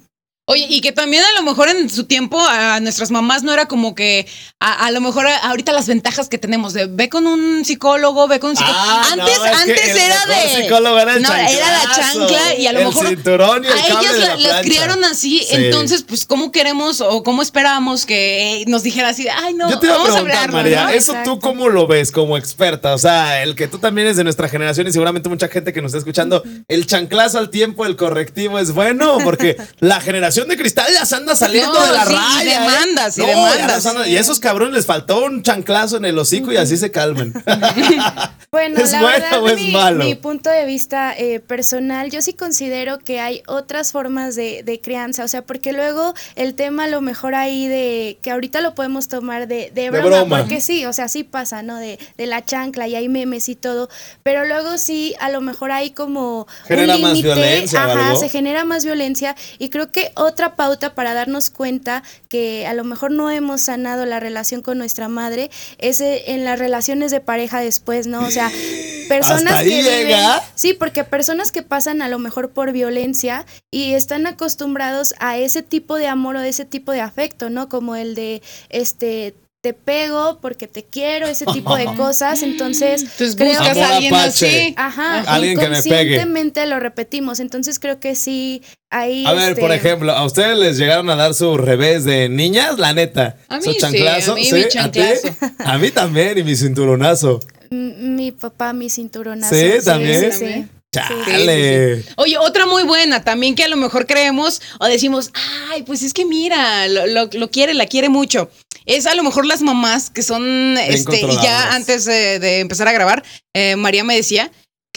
Oye, 0.49 0.65
y 0.69 0.79
que 0.79 0.93
también 0.93 1.23
a 1.25 1.33
lo 1.33 1.43
mejor 1.43 1.67
en 1.67 1.89
su 1.89 2.05
tiempo 2.05 2.39
a 2.41 2.79
nuestras 2.79 3.11
mamás 3.11 3.43
no 3.43 3.51
era 3.51 3.65
como 3.67 3.93
que 3.95 4.25
a, 4.61 4.85
a 4.85 4.91
lo 4.91 5.01
mejor 5.01 5.27
a- 5.27 5.35
ahorita 5.39 5.73
las 5.73 5.87
ventajas 5.87 6.29
que 6.29 6.37
tenemos 6.37 6.71
de 6.71 6.85
ve 6.85 7.09
con 7.09 7.27
un 7.27 7.65
psicólogo, 7.65 8.29
ve 8.29 8.39
con 8.39 8.51
un 8.51 8.55
psicólogo. 8.55 8.79
Ah, 8.81 9.13
no, 9.17 9.23
antes 9.23 9.35
es 9.35 9.41
que 9.41 9.49
antes 9.49 9.89
el 9.89 9.97
era 9.97 10.25
de 10.25 10.63
psicólogo 10.63 10.99
era 10.99 11.13
el 11.15 11.21
no, 11.21 11.33
era 11.35 11.69
la 11.83 11.91
chancla 11.93 12.55
y 12.57 12.65
a 12.65 12.71
lo 12.71 12.79
el 12.79 12.85
mejor 12.85 13.07
cinturón 13.09 13.63
y 13.65 13.67
el 13.67 13.73
a 13.73 13.87
ellas 13.99 14.13
de 14.13 14.19
la- 14.19 14.35
la 14.37 14.47
las 14.53 14.61
criaron 14.61 15.03
así, 15.03 15.39
Sí. 15.39 15.47
entonces 15.51 16.03
pues 16.07 16.25
cómo 16.25 16.49
queremos 16.53 17.01
o 17.01 17.23
cómo 17.23 17.41
esperábamos 17.41 18.05
que 18.05 18.63
nos 18.67 18.83
dijera 18.83 19.09
así, 19.09 19.23
de, 19.23 19.31
ay 19.31 19.53
no, 19.53 19.69
Yo 19.69 19.79
te 19.79 19.87
iba 19.87 19.95
a 19.95 19.97
vamos 19.97 20.11
a 20.11 20.13
preguntar, 20.23 20.43
hablarlo, 20.45 20.57
María, 20.63 20.83
¿no? 20.85 20.89
¿eso 20.91 21.13
tú 21.25 21.39
cómo 21.41 21.67
lo 21.67 21.87
ves 21.87 22.09
como 22.13 22.37
experta? 22.37 22.93
O 22.93 22.97
sea, 22.97 23.43
el 23.43 23.53
que 23.55 23.67
tú 23.67 23.79
también 23.79 24.07
eres 24.07 24.15
de 24.15 24.23
nuestra 24.23 24.47
generación 24.47 24.87
y 24.87 24.93
seguramente 24.93 25.27
mucha 25.27 25.49
gente 25.49 25.73
que 25.73 25.81
nos 25.81 25.89
está 25.89 25.97
escuchando, 25.97 26.41
¿el 26.69 26.87
chanclazo 26.87 27.37
al 27.37 27.49
tiempo, 27.49 27.85
el 27.85 27.97
correctivo 27.97 28.59
es 28.59 28.71
bueno? 28.71 29.17
Porque 29.25 29.57
la 29.81 29.99
generación 29.99 30.36
de 30.45 30.57
cristal 30.57 30.87
ya 30.93 31.05
se 31.05 31.15
anda 31.15 31.35
saliendo 31.35 31.73
No, 31.73 31.85
de 31.85 31.91
la 31.93 32.05
sí, 32.05 32.11
y 32.11 32.15
raya. 32.15 32.41
¿eh? 32.57 32.59
demandas, 32.61 33.17
y 33.17 33.21
No, 33.21 33.27
demandas. 33.27 33.85
anda- 33.85 34.07
y 34.07 34.17
a 34.17 34.19
esos 34.19 34.39
cabrones 34.39 34.73
les 34.75 34.85
faltó 34.85 35.23
un 35.25 35.41
chanclazo 35.41 35.97
en 35.97 36.05
el 36.05 36.17
hocico 36.19 36.51
y 36.51 36.57
así 36.57 36.77
se 36.77 36.91
calmen. 36.91 37.33
Bueno, 38.49 38.79
¿Es 38.79 38.93
la 38.93 39.01
bueno 39.01 39.19
verdad, 39.19 39.43
o 39.43 39.49
es 39.49 39.55
mi, 39.57 39.71
malo? 39.71 40.05
mi 40.05 40.15
punto 40.15 40.49
de 40.49 40.65
vista 40.65 41.13
eh, 41.17 41.41
personal, 41.41 42.09
yo 42.09 42.21
sí 42.21 42.31
considero 42.31 42.97
que 42.97 43.19
hay 43.19 43.43
otras 43.45 43.91
formas 43.91 44.35
de, 44.37 44.63
de 44.63 44.79
crianza, 44.79 45.25
o 45.25 45.27
sea, 45.27 45.41
porque 45.41 45.73
luego 45.73 46.13
el 46.35 46.53
tema 46.55 46.85
a 46.85 46.87
lo 46.87 47.01
mejor 47.01 47.35
ahí 47.35 47.67
de, 47.67 48.17
que 48.21 48.31
ahorita 48.31 48.61
lo 48.61 48.73
podemos 48.73 49.09
tomar 49.09 49.49
de, 49.49 49.69
de 49.75 49.89
broma, 49.91 50.07
broma. 50.23 50.37
porque 50.39 50.61
sí, 50.61 50.85
o 50.85 50.93
sea, 50.93 51.09
sí 51.09 51.23
pasa, 51.25 51.61
¿no? 51.61 51.75
De, 51.75 51.99
de 52.17 52.25
la 52.25 52.43
chancla 52.45 52.87
y 52.87 52.95
hay 52.95 53.09
memes 53.09 53.49
y 53.49 53.55
todo, 53.55 53.89
pero 54.23 54.45
luego 54.45 54.77
sí, 54.77 55.13
a 55.19 55.29
lo 55.29 55.41
mejor 55.41 55.71
hay 55.73 55.91
como 55.91 56.47
Genera 56.67 56.95
un 56.95 57.01
más 57.01 57.11
límite, 57.11 57.27
violencia 57.35 57.83
ajá, 57.83 58.07
algo. 58.07 58.19
se 58.19 58.29
genera 58.29 58.63
más 58.63 58.85
violencia 58.85 59.35
y 59.59 59.67
creo 59.69 59.91
que 59.91 60.13
otra 60.27 60.55
pauta 60.55 60.93
para 60.93 61.13
darnos 61.13 61.49
cuenta 61.49 62.03
que 62.29 62.67
a 62.67 62.73
lo 62.73 62.83
mejor 62.83 63.11
no 63.11 63.31
hemos 63.31 63.61
sanado 63.61 64.05
la 64.05 64.19
relación 64.19 64.61
con 64.61 64.77
nuestra 64.77 65.07
madre 65.07 65.49
es 65.79 66.01
eh, 66.01 66.23
en 66.33 66.45
las 66.45 66.59
relaciones 66.59 67.11
de 67.11 67.19
pareja 67.19 67.59
después, 67.59 68.05
¿no? 68.07 68.21
O 68.25 68.31
sea, 68.31 68.51
personas 69.07 69.43
¿Hasta 69.53 69.57
ahí 69.59 69.69
que 69.69 69.81
viven- 69.81 70.07
llega? 70.07 70.43
sí, 70.55 70.73
porque 70.73 71.03
personas 71.03 71.51
que 71.51 71.63
pasan 71.63 72.01
a 72.01 72.09
lo 72.09 72.19
mejor 72.19 72.51
por 72.51 72.71
violencia 72.71 73.45
y 73.71 73.93
están 73.93 74.27
acostumbrados 74.27 75.15
a 75.19 75.37
ese 75.37 75.61
tipo 75.63 75.95
de 75.95 76.07
amor 76.07 76.35
o 76.35 76.41
ese 76.41 76.65
tipo 76.65 76.91
de 76.91 77.01
afecto, 77.01 77.49
¿no? 77.49 77.69
Como 77.69 77.95
el 77.95 78.15
de 78.15 78.41
este 78.69 79.33
te 79.61 79.73
pego 79.73 80.39
porque 80.41 80.67
te 80.67 80.83
quiero, 80.83 81.27
ese 81.27 81.45
tipo 81.47 81.75
de 81.75 81.85
cosas, 81.97 82.41
entonces 82.43 83.01
Entonces 83.01 83.35
creo 83.35 83.59
a 83.61 83.95
alguien 83.95 84.13
así. 84.13 84.73
Ajá, 84.77 85.21
Alguien 85.21 85.57
que 85.57 85.67
me 85.67 85.81
pegue. 85.81 85.93
inconscientemente 86.15 86.65
lo 86.67 86.79
repetimos, 86.79 87.39
entonces 87.39 87.79
creo 87.79 87.99
que 87.99 88.15
sí 88.15 88.61
ahí 88.89 89.25
A 89.25 89.33
ver, 89.33 89.49
este, 89.49 89.61
por 89.61 89.71
ejemplo, 89.71 90.11
¿a 90.13 90.23
ustedes 90.25 90.57
les 90.57 90.77
llegaron 90.77 91.09
a 91.09 91.15
dar 91.15 91.33
su 91.33 91.57
revés 91.57 92.03
de 92.05 92.29
niñas? 92.29 92.77
La 92.77 92.93
neta. 92.93 93.37
A 93.49 93.57
mí 93.57 93.63
¿Su 93.63 93.71
sí, 93.71 93.77
chanclazo? 93.79 94.33
a 94.33 94.35
mí 94.35 94.49
mi 94.51 94.67
chanclazo. 94.67 95.27
A 95.59 95.77
mí 95.77 95.89
también, 95.91 96.37
y 96.37 96.43
mi 96.43 96.55
cinturonazo. 96.55 97.39
mi 97.71 98.31
papá 98.31 98.73
mi 98.73 98.89
cinturonazo. 98.89 99.53
¿Sí? 99.55 99.69
¿También? 99.83 100.31
Sí, 100.31 100.45
sí. 100.45 100.65
Chale. 100.89 102.03
Oye, 102.15 102.37
otra 102.37 102.65
muy 102.65 102.83
buena, 102.83 103.23
también 103.23 103.55
que 103.55 103.63
a 103.63 103.67
lo 103.67 103.75
mejor 103.75 104.07
creemos 104.07 104.61
o 104.79 104.85
decimos, 104.85 105.31
ay, 105.69 105.83
pues 105.83 106.01
es 106.01 106.13
que 106.13 106.25
mira, 106.25 106.87
lo, 106.87 107.05
lo- 107.07 107.29
lo 107.31 107.49
quiere, 107.51 107.73
la 107.73 107.85
quiere 107.87 108.07
mucho. 108.09 108.49
Es 108.87 109.05
a 109.05 109.13
lo 109.15 109.23
mejor 109.23 109.45
las 109.45 109.61
mamás 109.61 110.09
que 110.09 110.23
son, 110.23 110.77
este, 110.77 111.21
ya 111.43 111.75
antes 111.75 112.05
de, 112.05 112.39
de 112.39 112.59
empezar 112.61 112.87
a 112.87 112.93
grabar, 112.93 113.23
eh, 113.53 113.75
María 113.75 114.03
me 114.03 114.15
decía 114.15 114.49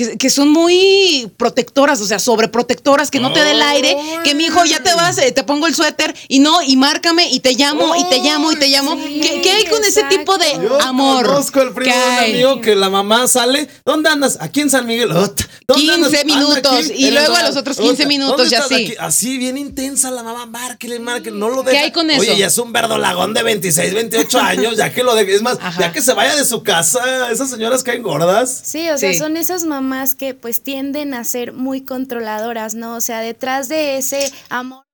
que, 0.04 0.16
que 0.18 0.30
son 0.30 0.48
muy 0.50 1.30
protectoras, 1.36 2.00
o 2.00 2.06
sea, 2.06 2.18
sobreprotectoras, 2.18 3.10
que 3.10 3.20
no 3.20 3.32
te 3.32 3.42
dé 3.44 3.50
el 3.52 3.62
aire, 3.62 3.96
que 4.24 4.34
mi 4.34 4.44
hijo 4.44 4.64
ya 4.64 4.82
te 4.82 4.94
vas, 4.94 5.18
eh, 5.18 5.30
te 5.32 5.44
pongo 5.44 5.66
el 5.66 5.74
suéter 5.74 6.14
y 6.28 6.38
no, 6.38 6.62
y 6.62 6.76
márcame 6.76 7.28
y 7.30 7.40
te 7.40 7.52
llamo 7.54 7.94
y 7.96 8.04
te 8.08 8.18
llamo 8.20 8.52
y 8.52 8.56
te 8.56 8.68
llamo. 8.68 8.96
Sí, 8.96 9.20
¿Qué, 9.22 9.40
qué 9.42 9.50
hay 9.52 9.64
con 9.66 9.84
ese 9.84 10.02
tipo 10.04 10.38
de 10.38 10.52
Yo 10.62 10.80
amor? 10.80 11.26
conozco 11.26 11.60
el 11.60 11.72
primo 11.72 11.92
¿Qué 11.92 11.98
de 11.98 12.06
un 12.06 12.18
amigo 12.34 12.60
que 12.60 12.74
la 12.74 12.88
mamá 12.90 13.26
sale. 13.28 13.68
¿Dónde 13.84 14.08
andas? 14.08 14.38
Aquí 14.40 14.60
en 14.60 14.70
San 14.70 14.86
Miguel. 14.86 15.10
¿Dónde 15.10 15.34
15 15.74 15.92
andas? 15.92 16.14
Anda 16.14 16.24
minutos, 16.24 16.86
aquí, 16.86 16.92
y 17.06 17.10
luego 17.10 17.34
a 17.34 17.42
los 17.42 17.56
otros 17.56 17.76
15 17.76 17.92
Ota. 17.94 18.06
minutos, 18.08 18.36
¿Dónde 18.38 18.56
y 18.56 18.58
así. 18.58 18.74
Aquí. 18.74 18.94
Así, 18.98 19.38
bien 19.38 19.58
intensa 19.58 20.10
la 20.10 20.22
mamá. 20.22 20.46
Márquele, 20.46 20.98
márquele. 20.98 21.36
No 21.38 21.48
lo 21.48 21.62
deja. 21.62 21.82
hay 21.82 21.92
con 21.92 22.10
eso? 22.10 22.20
Oye, 22.20 22.36
ya 22.36 22.46
es 22.46 22.58
un 22.58 22.72
verdolagón 22.72 23.34
de 23.34 23.42
26, 23.42 23.94
28 23.94 24.38
años. 24.40 24.76
Ya 24.76 24.92
que 24.92 25.02
lo 25.02 25.14
deje. 25.14 25.34
Es 25.34 25.42
más, 25.42 25.58
Ajá. 25.60 25.80
ya 25.80 25.92
que 25.92 26.00
se 26.02 26.12
vaya 26.14 26.34
de 26.36 26.44
su 26.44 26.62
casa. 26.62 27.30
Esas 27.30 27.50
señoras 27.50 27.82
caen 27.82 28.02
gordas. 28.02 28.60
Sí, 28.64 28.88
o 28.90 28.98
sea, 28.98 29.12
Sí. 29.12 29.18
son 29.18 29.36
esas 29.36 29.64
mamás 29.64 29.89
que 30.14 30.34
pues 30.34 30.62
tienden 30.62 31.14
a 31.14 31.24
ser 31.24 31.52
muy 31.52 31.84
controladoras, 31.84 32.74
¿no? 32.74 32.96
O 32.96 33.00
sea, 33.00 33.20
detrás 33.20 33.68
de 33.68 33.96
ese 33.96 34.32
amor 34.48 34.84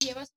lleva 0.00 0.26
su 0.26 0.35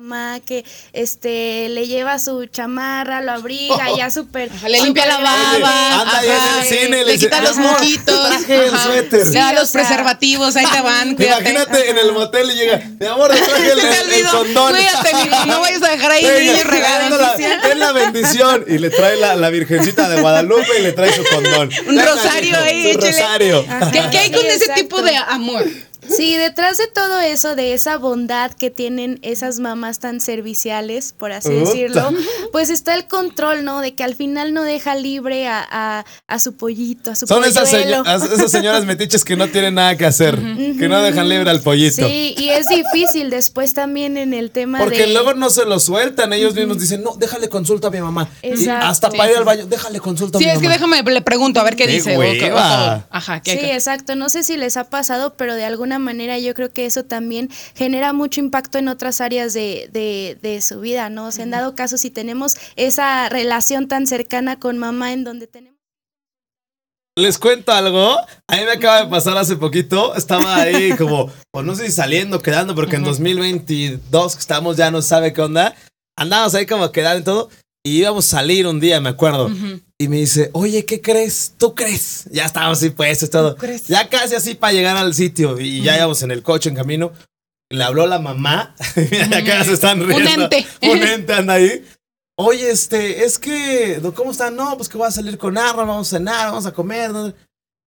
mamá 0.00 0.38
que 0.46 0.64
este 0.92 1.68
le 1.70 1.88
lleva 1.88 2.20
su 2.20 2.46
chamarra, 2.46 3.20
lo 3.20 3.32
abriga, 3.32 3.88
ya 3.96 4.10
súper 4.12 4.48
Le 4.68 4.80
limpia 4.80 5.06
la 5.06 5.18
baba, 5.18 6.00
anda 6.02 6.22
en 6.24 6.30
el 6.30 6.64
cine 6.66 7.04
le 7.04 7.18
quita 7.18 7.40
los 7.40 7.56
"Amor, 7.58 7.72
moquitos, 7.72 8.14
te 8.30 8.36
traje 8.36 8.66
el 8.68 8.74
ajá, 8.74 8.84
suéter". 8.84 9.26
le 9.26 9.38
da 9.38 9.52
los 9.54 9.68
sea, 9.70 9.80
preservativos, 9.80 10.54
ahí 10.56 10.66
te 10.66 10.80
van, 10.82 11.14
cuídate. 11.16 11.50
Imagínate 11.50 11.90
en 11.90 11.98
el 11.98 12.12
motel 12.12 12.48
y 12.50 12.54
llega. 12.54 12.80
Mi 13.00 13.06
amor, 13.06 13.30
traje 13.34 13.72
el, 14.20 14.26
condón. 14.28 14.72
Cuídate, 14.74 15.46
no 15.46 15.60
vayas 15.60 15.82
a 15.82 15.88
dejar 15.88 16.10
ahí 16.12 16.24
Venga, 16.24 16.38
niños 16.52 16.64
regados. 16.64 17.36
ten 17.62 17.78
la- 17.80 17.92
bendición. 17.92 18.64
Y 18.68 18.78
le 18.78 18.90
trae 18.90 19.16
la, 19.16 19.34
la 19.34 19.50
virgencita 19.50 20.08
de 20.08 20.20
Guadalupe 20.20 20.78
y 20.78 20.82
le 20.82 20.92
trae 20.92 21.12
su 21.12 21.24
condón. 21.24 21.70
Un 21.88 21.96
Venga, 21.96 22.04
rosario 22.14 22.56
ahí, 22.58 22.86
échale. 22.90 23.10
rosario. 23.10 23.66
¿Qué, 23.92 24.02
qué 24.12 24.18
hay 24.18 24.30
con 24.30 24.42
Sí, 24.42 24.46
ese 24.48 24.72
tipo 24.74 25.02
de 25.02 25.16
amor? 25.16 25.64
Sí, 26.08 26.36
detrás 26.36 26.78
de 26.78 26.86
todo 26.86 27.20
eso, 27.20 27.54
de 27.54 27.74
esa 27.74 27.98
bondad 27.98 28.50
que 28.52 28.70
tienen 28.70 29.18
esas 29.22 29.58
mamás 29.60 29.98
tan 29.98 30.20
serviciales, 30.20 31.14
por 31.16 31.32
así 31.32 31.50
decirlo, 31.52 32.10
pues 32.52 32.70
está 32.70 32.94
el 32.94 33.06
control, 33.06 33.64
¿no? 33.64 33.80
De 33.80 33.94
que 33.94 34.04
al 34.04 34.14
final 34.14 34.52
no 34.54 34.62
deja 34.62 34.94
libre 34.94 35.46
a, 35.46 35.66
a- 35.70 36.04
a 36.26 36.38
su 36.38 36.54
pollito, 36.54 37.10
a 37.10 37.14
su 37.14 37.26
Son 37.26 37.42
esas, 37.50 37.70
esas 38.32 38.50
señoras 38.50 38.84
metiches 38.84 39.24
que 39.24 39.36
no 39.36 39.48
tienen 39.48 39.74
nada 39.74 39.96
que 39.96 40.06
hacer, 40.06 40.38
que 40.78 40.88
no 40.88 41.02
dejan 41.02 41.28
libre 41.28 41.50
al 41.50 41.60
pollito. 41.60 42.06
Sí, 42.06 42.34
y 42.38 42.48
es 42.50 42.66
difícil 42.68 43.30
después 43.30 43.74
también 43.74 44.16
en 44.16 44.32
el 44.34 44.50
tema 44.50 44.78
Porque 44.78 45.06
de... 45.06 45.12
luego 45.12 45.34
no 45.34 45.50
se 45.50 45.64
lo 45.64 45.78
sueltan, 45.80 46.32
ellos 46.32 46.54
mismos 46.54 46.78
dicen, 46.80 47.02
no, 47.02 47.14
déjale 47.16 47.48
consulta 47.48 47.88
a 47.88 47.90
mi 47.90 48.00
mamá. 48.00 48.28
Y 48.42 48.68
hasta 48.68 49.10
para 49.10 49.30
ir 49.30 49.36
al 49.38 49.44
baño, 49.44 49.66
déjale 49.66 50.00
consulta 50.00 50.38
a 50.38 50.40
Sí, 50.40 50.44
mi 50.46 50.50
es 50.52 50.58
que 50.58 50.64
mamá. 50.68 50.74
déjame, 50.74 51.02
le 51.12 51.22
pregunto 51.22 51.60
a 51.60 51.64
ver 51.64 51.76
qué, 51.76 51.86
Qué 51.86 51.92
dice. 51.92 52.16
o 52.16 52.20
qué- 52.20 52.50
o 52.50 52.54
hueva. 52.54 52.76
todo. 53.00 53.06
Ajá, 53.10 53.40
¿qué 53.40 53.52
Sí, 53.58 53.66
exacto. 53.66 54.14
No 54.16 54.28
sé 54.28 54.42
si 54.44 54.56
les 54.56 54.76
ha 54.76 54.84
pasado, 54.90 55.34
pero 55.36 55.54
de 55.54 55.64
alguna 55.64 55.98
manera 55.98 56.38
yo 56.38 56.54
creo 56.54 56.72
que 56.72 56.86
eso 56.86 57.04
también 57.04 57.50
genera 57.74 58.12
mucho 58.12 58.40
impacto 58.40 58.78
en 58.78 58.88
otras 58.88 59.20
áreas 59.20 59.52
de, 59.52 59.88
de, 59.92 60.38
de 60.42 60.60
su 60.60 60.80
vida, 60.80 61.10
¿no? 61.10 61.26
O 61.26 61.30
sea, 61.32 61.44
en 61.44 61.50
dado 61.50 61.74
caso, 61.74 61.98
si 61.98 62.10
tenemos 62.10 62.56
esa 62.76 63.28
relación 63.28 63.88
tan 63.88 64.06
cercana 64.06 64.58
con 64.58 64.78
mamá 64.78 65.12
en 65.12 65.24
donde 65.24 65.46
tenemos... 65.46 65.77
Les 67.18 67.36
cuento 67.36 67.72
algo. 67.72 68.16
A 68.46 68.56
mí 68.56 68.62
me 68.64 68.70
acaba 68.72 69.02
de 69.02 69.10
pasar 69.10 69.36
hace 69.36 69.56
poquito. 69.56 70.14
Estaba 70.14 70.54
ahí 70.56 70.92
como, 70.96 71.32
pues 71.50 71.66
no 71.66 71.74
sé 71.74 71.86
si 71.86 71.92
saliendo, 71.92 72.40
quedando, 72.40 72.76
porque 72.76 72.94
en 72.94 73.02
2022 73.02 74.34
que 74.34 74.40
estamos 74.40 74.76
ya 74.76 74.92
no 74.92 75.02
sabe 75.02 75.32
qué 75.32 75.40
onda. 75.40 75.74
Andábamos 76.16 76.54
ahí 76.54 76.64
como 76.66 76.92
quedando 76.92 77.18
y 77.20 77.24
todo. 77.24 77.50
Y 77.84 77.98
íbamos 77.98 78.26
a 78.26 78.36
salir 78.38 78.68
un 78.68 78.78
día, 78.78 79.00
me 79.00 79.08
acuerdo. 79.08 79.50
Y 79.98 80.06
me 80.06 80.18
dice, 80.18 80.50
oye, 80.52 80.84
¿qué 80.84 81.00
crees? 81.00 81.54
¿Tú 81.58 81.74
crees? 81.74 82.26
Ya 82.30 82.44
estábamos 82.44 82.78
así 82.78 82.90
puestos, 82.90 83.30
todo. 83.30 83.56
crees? 83.56 83.88
Ya 83.88 84.08
casi 84.08 84.36
así 84.36 84.54
para 84.54 84.72
llegar 84.72 84.96
al 84.96 85.12
sitio. 85.12 85.58
Y 85.58 85.82
ya 85.82 85.96
íbamos 85.96 86.22
en 86.22 86.30
el 86.30 86.44
coche, 86.44 86.68
en 86.68 86.76
camino. 86.76 87.12
Le 87.70 87.82
habló 87.82 88.06
la 88.06 88.20
mamá. 88.20 88.76
Mira, 89.10 89.38
acá 89.38 89.64
se 89.64 89.72
están 89.72 90.00
Un 90.02 90.08
riendo. 90.08 90.44
ente. 90.44 90.66
Un 90.82 91.02
ente 91.02 91.32
anda 91.32 91.54
ahí. 91.54 91.84
Oye, 92.40 92.70
este, 92.70 93.24
es 93.24 93.36
que, 93.36 94.00
¿cómo 94.14 94.30
están? 94.30 94.54
No, 94.54 94.76
pues 94.76 94.88
que 94.88 94.96
voy 94.96 95.08
a 95.08 95.10
salir 95.10 95.36
con 95.38 95.58
Arma, 95.58 95.82
vamos 95.82 96.06
a 96.06 96.18
cenar, 96.18 96.50
vamos 96.50 96.66
a 96.66 96.72
comer. 96.72 97.10
¿no? 97.10 97.34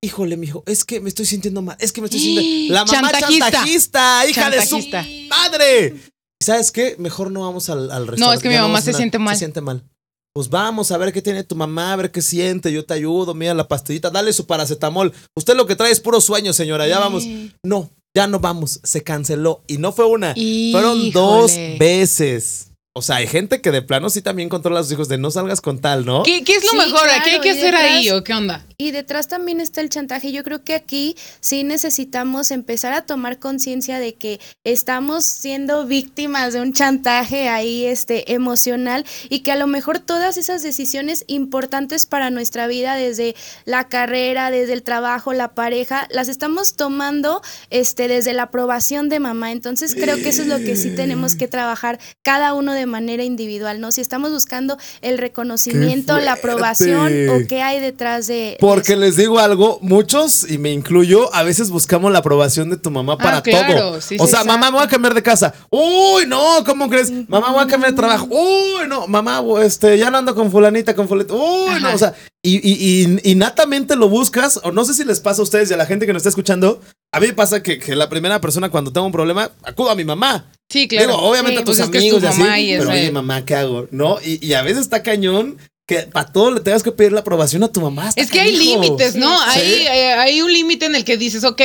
Híjole, 0.03 0.35
mijo, 0.35 0.61
es 0.65 0.83
que 0.83 0.99
me 0.99 1.07
estoy 1.07 1.25
sintiendo 1.25 1.61
mal. 1.61 1.77
Es 1.79 1.93
que 1.93 2.01
me 2.01 2.07
estoy 2.07 2.19
sintiendo. 2.19 2.73
La 2.73 2.83
mamá 2.83 3.11
Chantajista. 3.11 3.51
chantajista, 3.51 4.27
hija 4.27 4.41
Chantajista. 4.41 5.03
de 5.03 5.23
su 5.23 5.29
madre. 5.29 5.95
¿Y 6.41 6.43
sabes 6.43 6.71
qué? 6.71 6.97
Mejor 6.99 7.31
no 7.31 7.41
vamos 7.41 7.69
al, 7.69 7.89
al 7.91 8.07
restaurante. 8.07 8.35
es 8.35 8.43
que 8.43 8.49
mi 8.49 8.55
no 8.55 8.63
mamá 8.63 8.81
se 8.81 8.91
siente 8.93 9.19
mal. 9.19 9.35
Se 9.35 9.39
siente 9.39 9.61
mal. 9.61 9.85
Pues 10.33 10.49
vamos 10.49 10.91
a 10.91 10.97
ver 10.97 11.13
qué 11.13 11.21
tiene 11.21 11.45
tu 11.45 11.55
mamá, 11.55 11.93
a 11.93 11.95
ver 11.95 12.11
qué 12.11 12.21
siente. 12.21 12.73
Yo 12.73 12.83
te 12.85 12.93
ayudo, 12.93 13.33
mira 13.33 13.53
la 13.53 13.69
pastillita, 13.69 14.09
dale 14.09 14.33
su 14.33 14.47
paracetamol. 14.47 15.13
Usted 15.33 15.55
lo 15.55 15.65
que 15.65 15.77
trae 15.77 15.91
es 15.91 16.01
puro 16.01 16.19
sueño, 16.19 16.51
señora. 16.51 16.87
Ya 16.87 16.99
vamos. 16.99 17.23
No, 17.63 17.89
ya 18.13 18.27
no 18.27 18.39
vamos. 18.41 18.81
Se 18.83 19.01
canceló. 19.01 19.63
Y 19.67 19.77
no 19.77 19.93
fue 19.93 20.05
una, 20.05 20.33
fueron 20.33 21.11
dos 21.11 21.53
veces. 21.79 22.70
O 22.93 23.01
sea, 23.01 23.17
hay 23.17 23.27
gente 23.27 23.62
que 23.62 23.71
de 23.71 23.82
plano 23.82 24.10
sí 24.10 24.21
también 24.21 24.49
controla 24.49 24.82
a 24.82 24.84
sus 24.84 24.91
hijos 24.91 25.08
de 25.08 25.17
no 25.17 25.32
salgas 25.32 25.62
con 25.62 25.80
tal, 25.80 26.06
¿no? 26.06 26.23
¿Qué, 26.23 26.43
qué 26.43 26.56
es 26.58 26.63
lo 26.65 26.71
Sí, 26.71 26.77
mejor? 26.77 27.04
claro, 27.04 27.23
¿Qué 27.23 27.30
hay 27.32 27.39
que 27.39 27.51
hacer 27.51 27.73
ahí 27.73 28.10
o 28.10 28.21
qué 28.21 28.34
onda? 28.34 28.65
Y 28.77 28.91
detrás 28.91 29.30
también 29.30 29.62
está 29.62 29.80
el 29.80 29.88
chantaje. 29.89 30.34
Yo 30.34 30.43
creo 30.43 30.65
que 30.65 30.73
aquí 30.73 31.15
sí 31.39 31.63
necesitamos 31.63 32.51
empezar 32.51 32.91
a 32.91 33.04
tomar 33.06 33.39
conciencia 33.39 33.97
de 33.99 34.15
que 34.15 34.41
estamos 34.65 35.23
siendo 35.23 35.86
víctimas 35.86 36.51
de 36.51 36.60
un 36.60 36.73
chantaje 36.73 37.47
ahí 37.47 37.86
este 37.86 38.34
emocional 38.34 39.06
y 39.30 39.39
que 39.39 39.54
a 39.54 39.56
lo 39.56 39.67
mejor 39.67 39.99
todas 39.99 40.36
esas 40.36 40.62
decisiones 40.62 41.23
importantes 41.27 42.06
para 42.06 42.30
nuestra 42.30 42.67
vida 42.67 42.95
desde 42.95 43.36
la 43.63 43.88
carrera, 43.88 44.51
desde 44.51 44.73
el 44.73 44.84
trabajo, 44.84 45.32
la 45.32 45.54
pareja, 45.54 46.10
las 46.12 46.27
estamos 46.27 46.75
tomando 46.75 47.41
este 47.69 48.10
desde 48.10 48.34
la 48.34 48.43
aprobación 48.43 49.08
de 49.08 49.21
mamá. 49.21 49.54
Entonces 49.54 49.95
creo 49.95 50.17
que 50.17 50.27
eso 50.27 50.41
es 50.41 50.49
lo 50.49 50.58
que 50.58 50.75
sí 50.75 50.93
tenemos 50.93 51.36
que 51.36 51.47
trabajar 51.47 51.97
cada 52.21 52.54
uno 52.54 52.73
de 52.73 52.80
manera 52.85 53.23
individual, 53.23 53.79
¿no? 53.81 53.91
Si 53.91 54.01
estamos 54.01 54.31
buscando 54.31 54.77
el 55.01 55.17
reconocimiento, 55.17 56.19
la 56.19 56.33
aprobación 56.33 57.29
o 57.29 57.47
qué 57.47 57.61
hay 57.61 57.79
detrás 57.79 58.27
de 58.27 58.57
Porque 58.59 58.95
les 58.95 59.15
digo 59.17 59.39
algo, 59.39 59.79
muchos 59.81 60.49
y 60.49 60.57
me 60.57 60.71
incluyo, 60.71 61.33
a 61.33 61.43
veces 61.43 61.69
buscamos 61.69 62.11
la 62.11 62.19
aprobación 62.19 62.69
de 62.69 62.77
tu 62.77 62.91
mamá 62.91 63.17
para 63.17 63.37
Ah, 63.37 63.43
claro, 63.43 63.77
todo. 63.77 64.01
sí, 64.01 64.17
o 64.19 64.25
sí, 64.25 64.31
sea, 64.31 64.43
mamá, 64.43 64.71
me 64.71 64.77
voy 64.77 64.85
a 64.85 64.89
cambiar 64.89 65.13
de 65.13 65.23
casa. 65.23 65.53
Uy, 65.69 66.25
no, 66.27 66.63
¿cómo 66.65 66.89
crees? 66.89 67.11
Mamá, 67.27 67.51
voy 67.51 67.63
a 67.63 67.67
cambiar 67.67 67.91
de 67.91 67.97
trabajo. 67.97 68.27
Uy, 68.29 68.87
no, 68.87 69.07
mamá, 69.07 69.41
este, 69.63 69.97
ya 69.97 70.09
no 70.11 70.17
ando 70.17 70.35
con 70.35 70.51
fulanita, 70.51 70.95
con 70.95 71.07
fulanita. 71.07 71.33
Uy, 71.33 71.81
no, 71.81 71.93
o 71.93 71.97
sea, 71.97 72.13
y, 72.43 72.55
y, 72.57 73.05
y, 73.23 73.31
y 73.31 73.35
natamente 73.35 73.95
lo 73.95 74.09
buscas, 74.09 74.59
o 74.63 74.71
no 74.71 74.83
sé 74.85 74.93
si 74.93 75.03
les 75.05 75.19
pasa 75.19 75.41
a 75.41 75.43
ustedes 75.43 75.69
y 75.69 75.73
a 75.73 75.77
la 75.77 75.85
gente 75.85 76.05
que 76.05 76.13
nos 76.13 76.21
está 76.21 76.29
escuchando. 76.29 76.81
A 77.13 77.19
mí 77.19 77.28
me 77.28 77.34
pasa 77.34 77.62
que, 77.62 77.78
que 77.78 77.95
la 77.95 78.08
primera 78.10 78.39
persona 78.39 78.69
cuando 78.69 78.91
tengo 78.93 79.06
un 79.06 79.12
problema, 79.12 79.52
acudo 79.63 79.89
a 79.89 79.95
mi 79.95 80.06
mamá. 80.06 80.50
Sí, 80.69 80.88
claro. 80.88 81.08
Digo, 81.08 81.19
obviamente 81.21 81.58
Sí, 81.58 81.62
a 81.62 81.65
tus 81.65 81.76
pues 81.78 81.80
es 81.88 81.91
que 81.91 81.97
es 81.97 82.04
amigos 82.04 82.19
tu 82.21 82.26
y 82.26 82.30
así. 82.30 82.71
pero 82.78 82.84
es 82.91 83.00
oye, 83.02 83.12
mamá, 83.12 83.45
¿qué 83.45 83.56
hago? 83.56 83.88
¿No? 83.91 84.17
Y, 84.24 84.45
y 84.45 84.54
a 84.54 84.62
veces 84.62 84.80
está 84.84 85.04
cañón 85.04 85.58
que 85.88 86.04
para 86.04 86.32
todo 86.32 86.52
le 86.52 86.62
tengas 86.62 86.84
que 86.84 86.93
pedir 86.93 87.12
la 87.12 87.19
aprobación 87.19 87.63
a 87.63 87.67
tu 87.71 87.82
mamá. 87.82 88.12
Es 88.15 88.32
que 88.32 88.39
hay 88.39 88.56
límites, 88.56 89.15
¿no? 89.15 89.30
Sí. 89.54 89.60
Hay, 89.60 89.71
eh, 89.88 90.13
hay 90.13 90.41
un 90.41 90.54
límite 90.54 90.86
en 90.86 90.95
el 90.95 91.04
que 91.04 91.17
dices, 91.17 91.43
ok, 91.43 91.62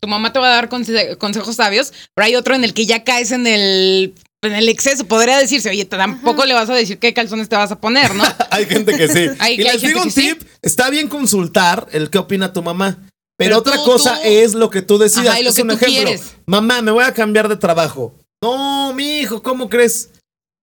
tu 0.00 0.08
mamá 0.08 0.32
te 0.32 0.38
va 0.38 0.46
a 0.48 0.54
dar 0.54 0.70
conse- 0.70 1.18
consejos 1.18 1.56
sabios, 1.56 1.92
pero 2.14 2.24
hay 2.24 2.36
otro 2.36 2.54
en 2.54 2.64
el 2.64 2.72
que 2.72 2.86
ya 2.86 3.04
caes 3.04 3.32
en 3.32 3.46
el, 3.46 4.14
en 4.42 4.52
el 4.54 4.70
exceso. 4.70 5.04
Podría 5.04 5.36
decirse, 5.36 5.68
oye, 5.68 5.84
tampoco 5.84 6.46
le 6.46 6.54
vas 6.54 6.70
a 6.70 6.74
decir 6.74 6.98
qué 6.98 7.12
calzones 7.12 7.50
te 7.50 7.56
vas 7.56 7.70
a 7.70 7.78
poner, 7.78 8.14
¿no? 8.14 8.24
Hay 8.50 8.64
gente 8.64 8.96
que 8.96 9.08
sí. 9.08 9.26
Hay- 9.40 9.56
y 9.56 9.64
les 9.64 9.82
digo 9.82 10.00
un 10.00 10.10
sí. 10.10 10.22
tip, 10.28 10.42
está 10.62 10.88
bien 10.88 11.08
consultar 11.08 11.86
el 11.92 12.08
qué 12.08 12.16
opina 12.16 12.54
tu 12.54 12.62
mamá. 12.62 12.96
Pero, 13.38 13.56
Pero 13.56 13.58
otra 13.58 13.76
tú- 13.76 13.84
cosa 13.84 14.14
tú- 14.14 14.20
es 14.24 14.54
lo 14.54 14.70
que 14.70 14.82
tú 14.82 14.98
decidas. 14.98 15.28
Ajá, 15.28 15.40
y 15.40 15.42
lo 15.44 15.50
es 15.50 15.56
que 15.56 15.62
un 15.62 15.68
tú 15.68 15.74
ejemplo. 15.74 15.94
quieres. 16.04 16.34
Mamá, 16.46 16.80
me 16.82 16.90
voy 16.90 17.04
a 17.04 17.12
cambiar 17.12 17.48
de 17.48 17.56
trabajo. 17.56 18.14
No, 18.42 18.92
mi 18.94 19.18
hijo, 19.20 19.42
¿cómo 19.42 19.68
crees? 19.68 20.10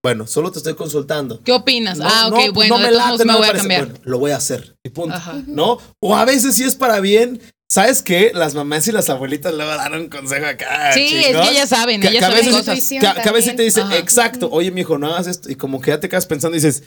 Bueno, 0.04 0.28
solo 0.28 0.52
te 0.52 0.58
estoy 0.58 0.76
consultando. 0.76 1.40
¿Qué 1.44 1.52
opinas? 1.54 1.98
No, 1.98 2.06
ah, 2.08 2.28
ok, 2.28 2.32
no, 2.34 2.38
pues 2.54 2.54
bueno, 2.54 2.78
no 2.78 2.84
me 2.84 2.92
late, 2.92 3.26
me 3.26 3.36
voy 3.38 3.48
a 3.48 3.54
cambiar. 3.54 3.86
Bueno, 3.86 4.00
lo 4.04 4.20
voy 4.20 4.32
a 4.32 4.38
hacer. 4.38 4.76
Y 4.84 4.90
punto. 4.90 5.16
Ajá. 5.16 5.42
¿No? 5.48 5.78
O 6.02 6.16
a 6.16 6.26
veces 6.26 6.56
sí 6.56 6.64
es 6.64 6.76
para 6.76 7.00
bien. 7.00 7.42
¿Sabes 7.72 8.04
qué? 8.04 8.32
Las 8.36 8.54
mamás 8.54 8.88
y 8.88 8.92
las 8.92 9.10
abuelitas 9.10 9.54
le 9.54 9.64
van 9.66 9.80
a 9.80 9.84
dar 9.90 10.00
un 10.00 10.08
consejo 10.10 10.46
acá. 10.46 10.92
Sí, 10.94 11.06
es 11.24 11.36
que 11.38 11.50
ellas 11.52 11.70
saben, 11.70 12.02
Que- 12.02 12.10
ellas 12.10 12.20
que 12.20 12.26
a 12.26 12.30
saben 12.30 12.46
veces- 12.46 12.54
cosas. 12.60 12.76
Intuición 12.78 13.02
Que, 13.16 13.22
que 13.22 13.30
a 13.30 13.32
veces 13.32 13.56
te 13.56 13.64
dicen, 13.64 13.84
Ajá. 13.88 13.98
exacto, 13.98 14.50
oye, 14.52 14.70
mijo, 14.70 14.98
no 15.00 15.08
hagas 15.08 15.26
esto. 15.28 15.50
Y 15.50 15.56
como 15.56 15.82
que 15.82 15.90
ya 15.92 16.00
te 16.00 16.08
quedas 16.10 16.26
pensando 16.28 16.56
y 16.56 16.60
dices, 16.60 16.84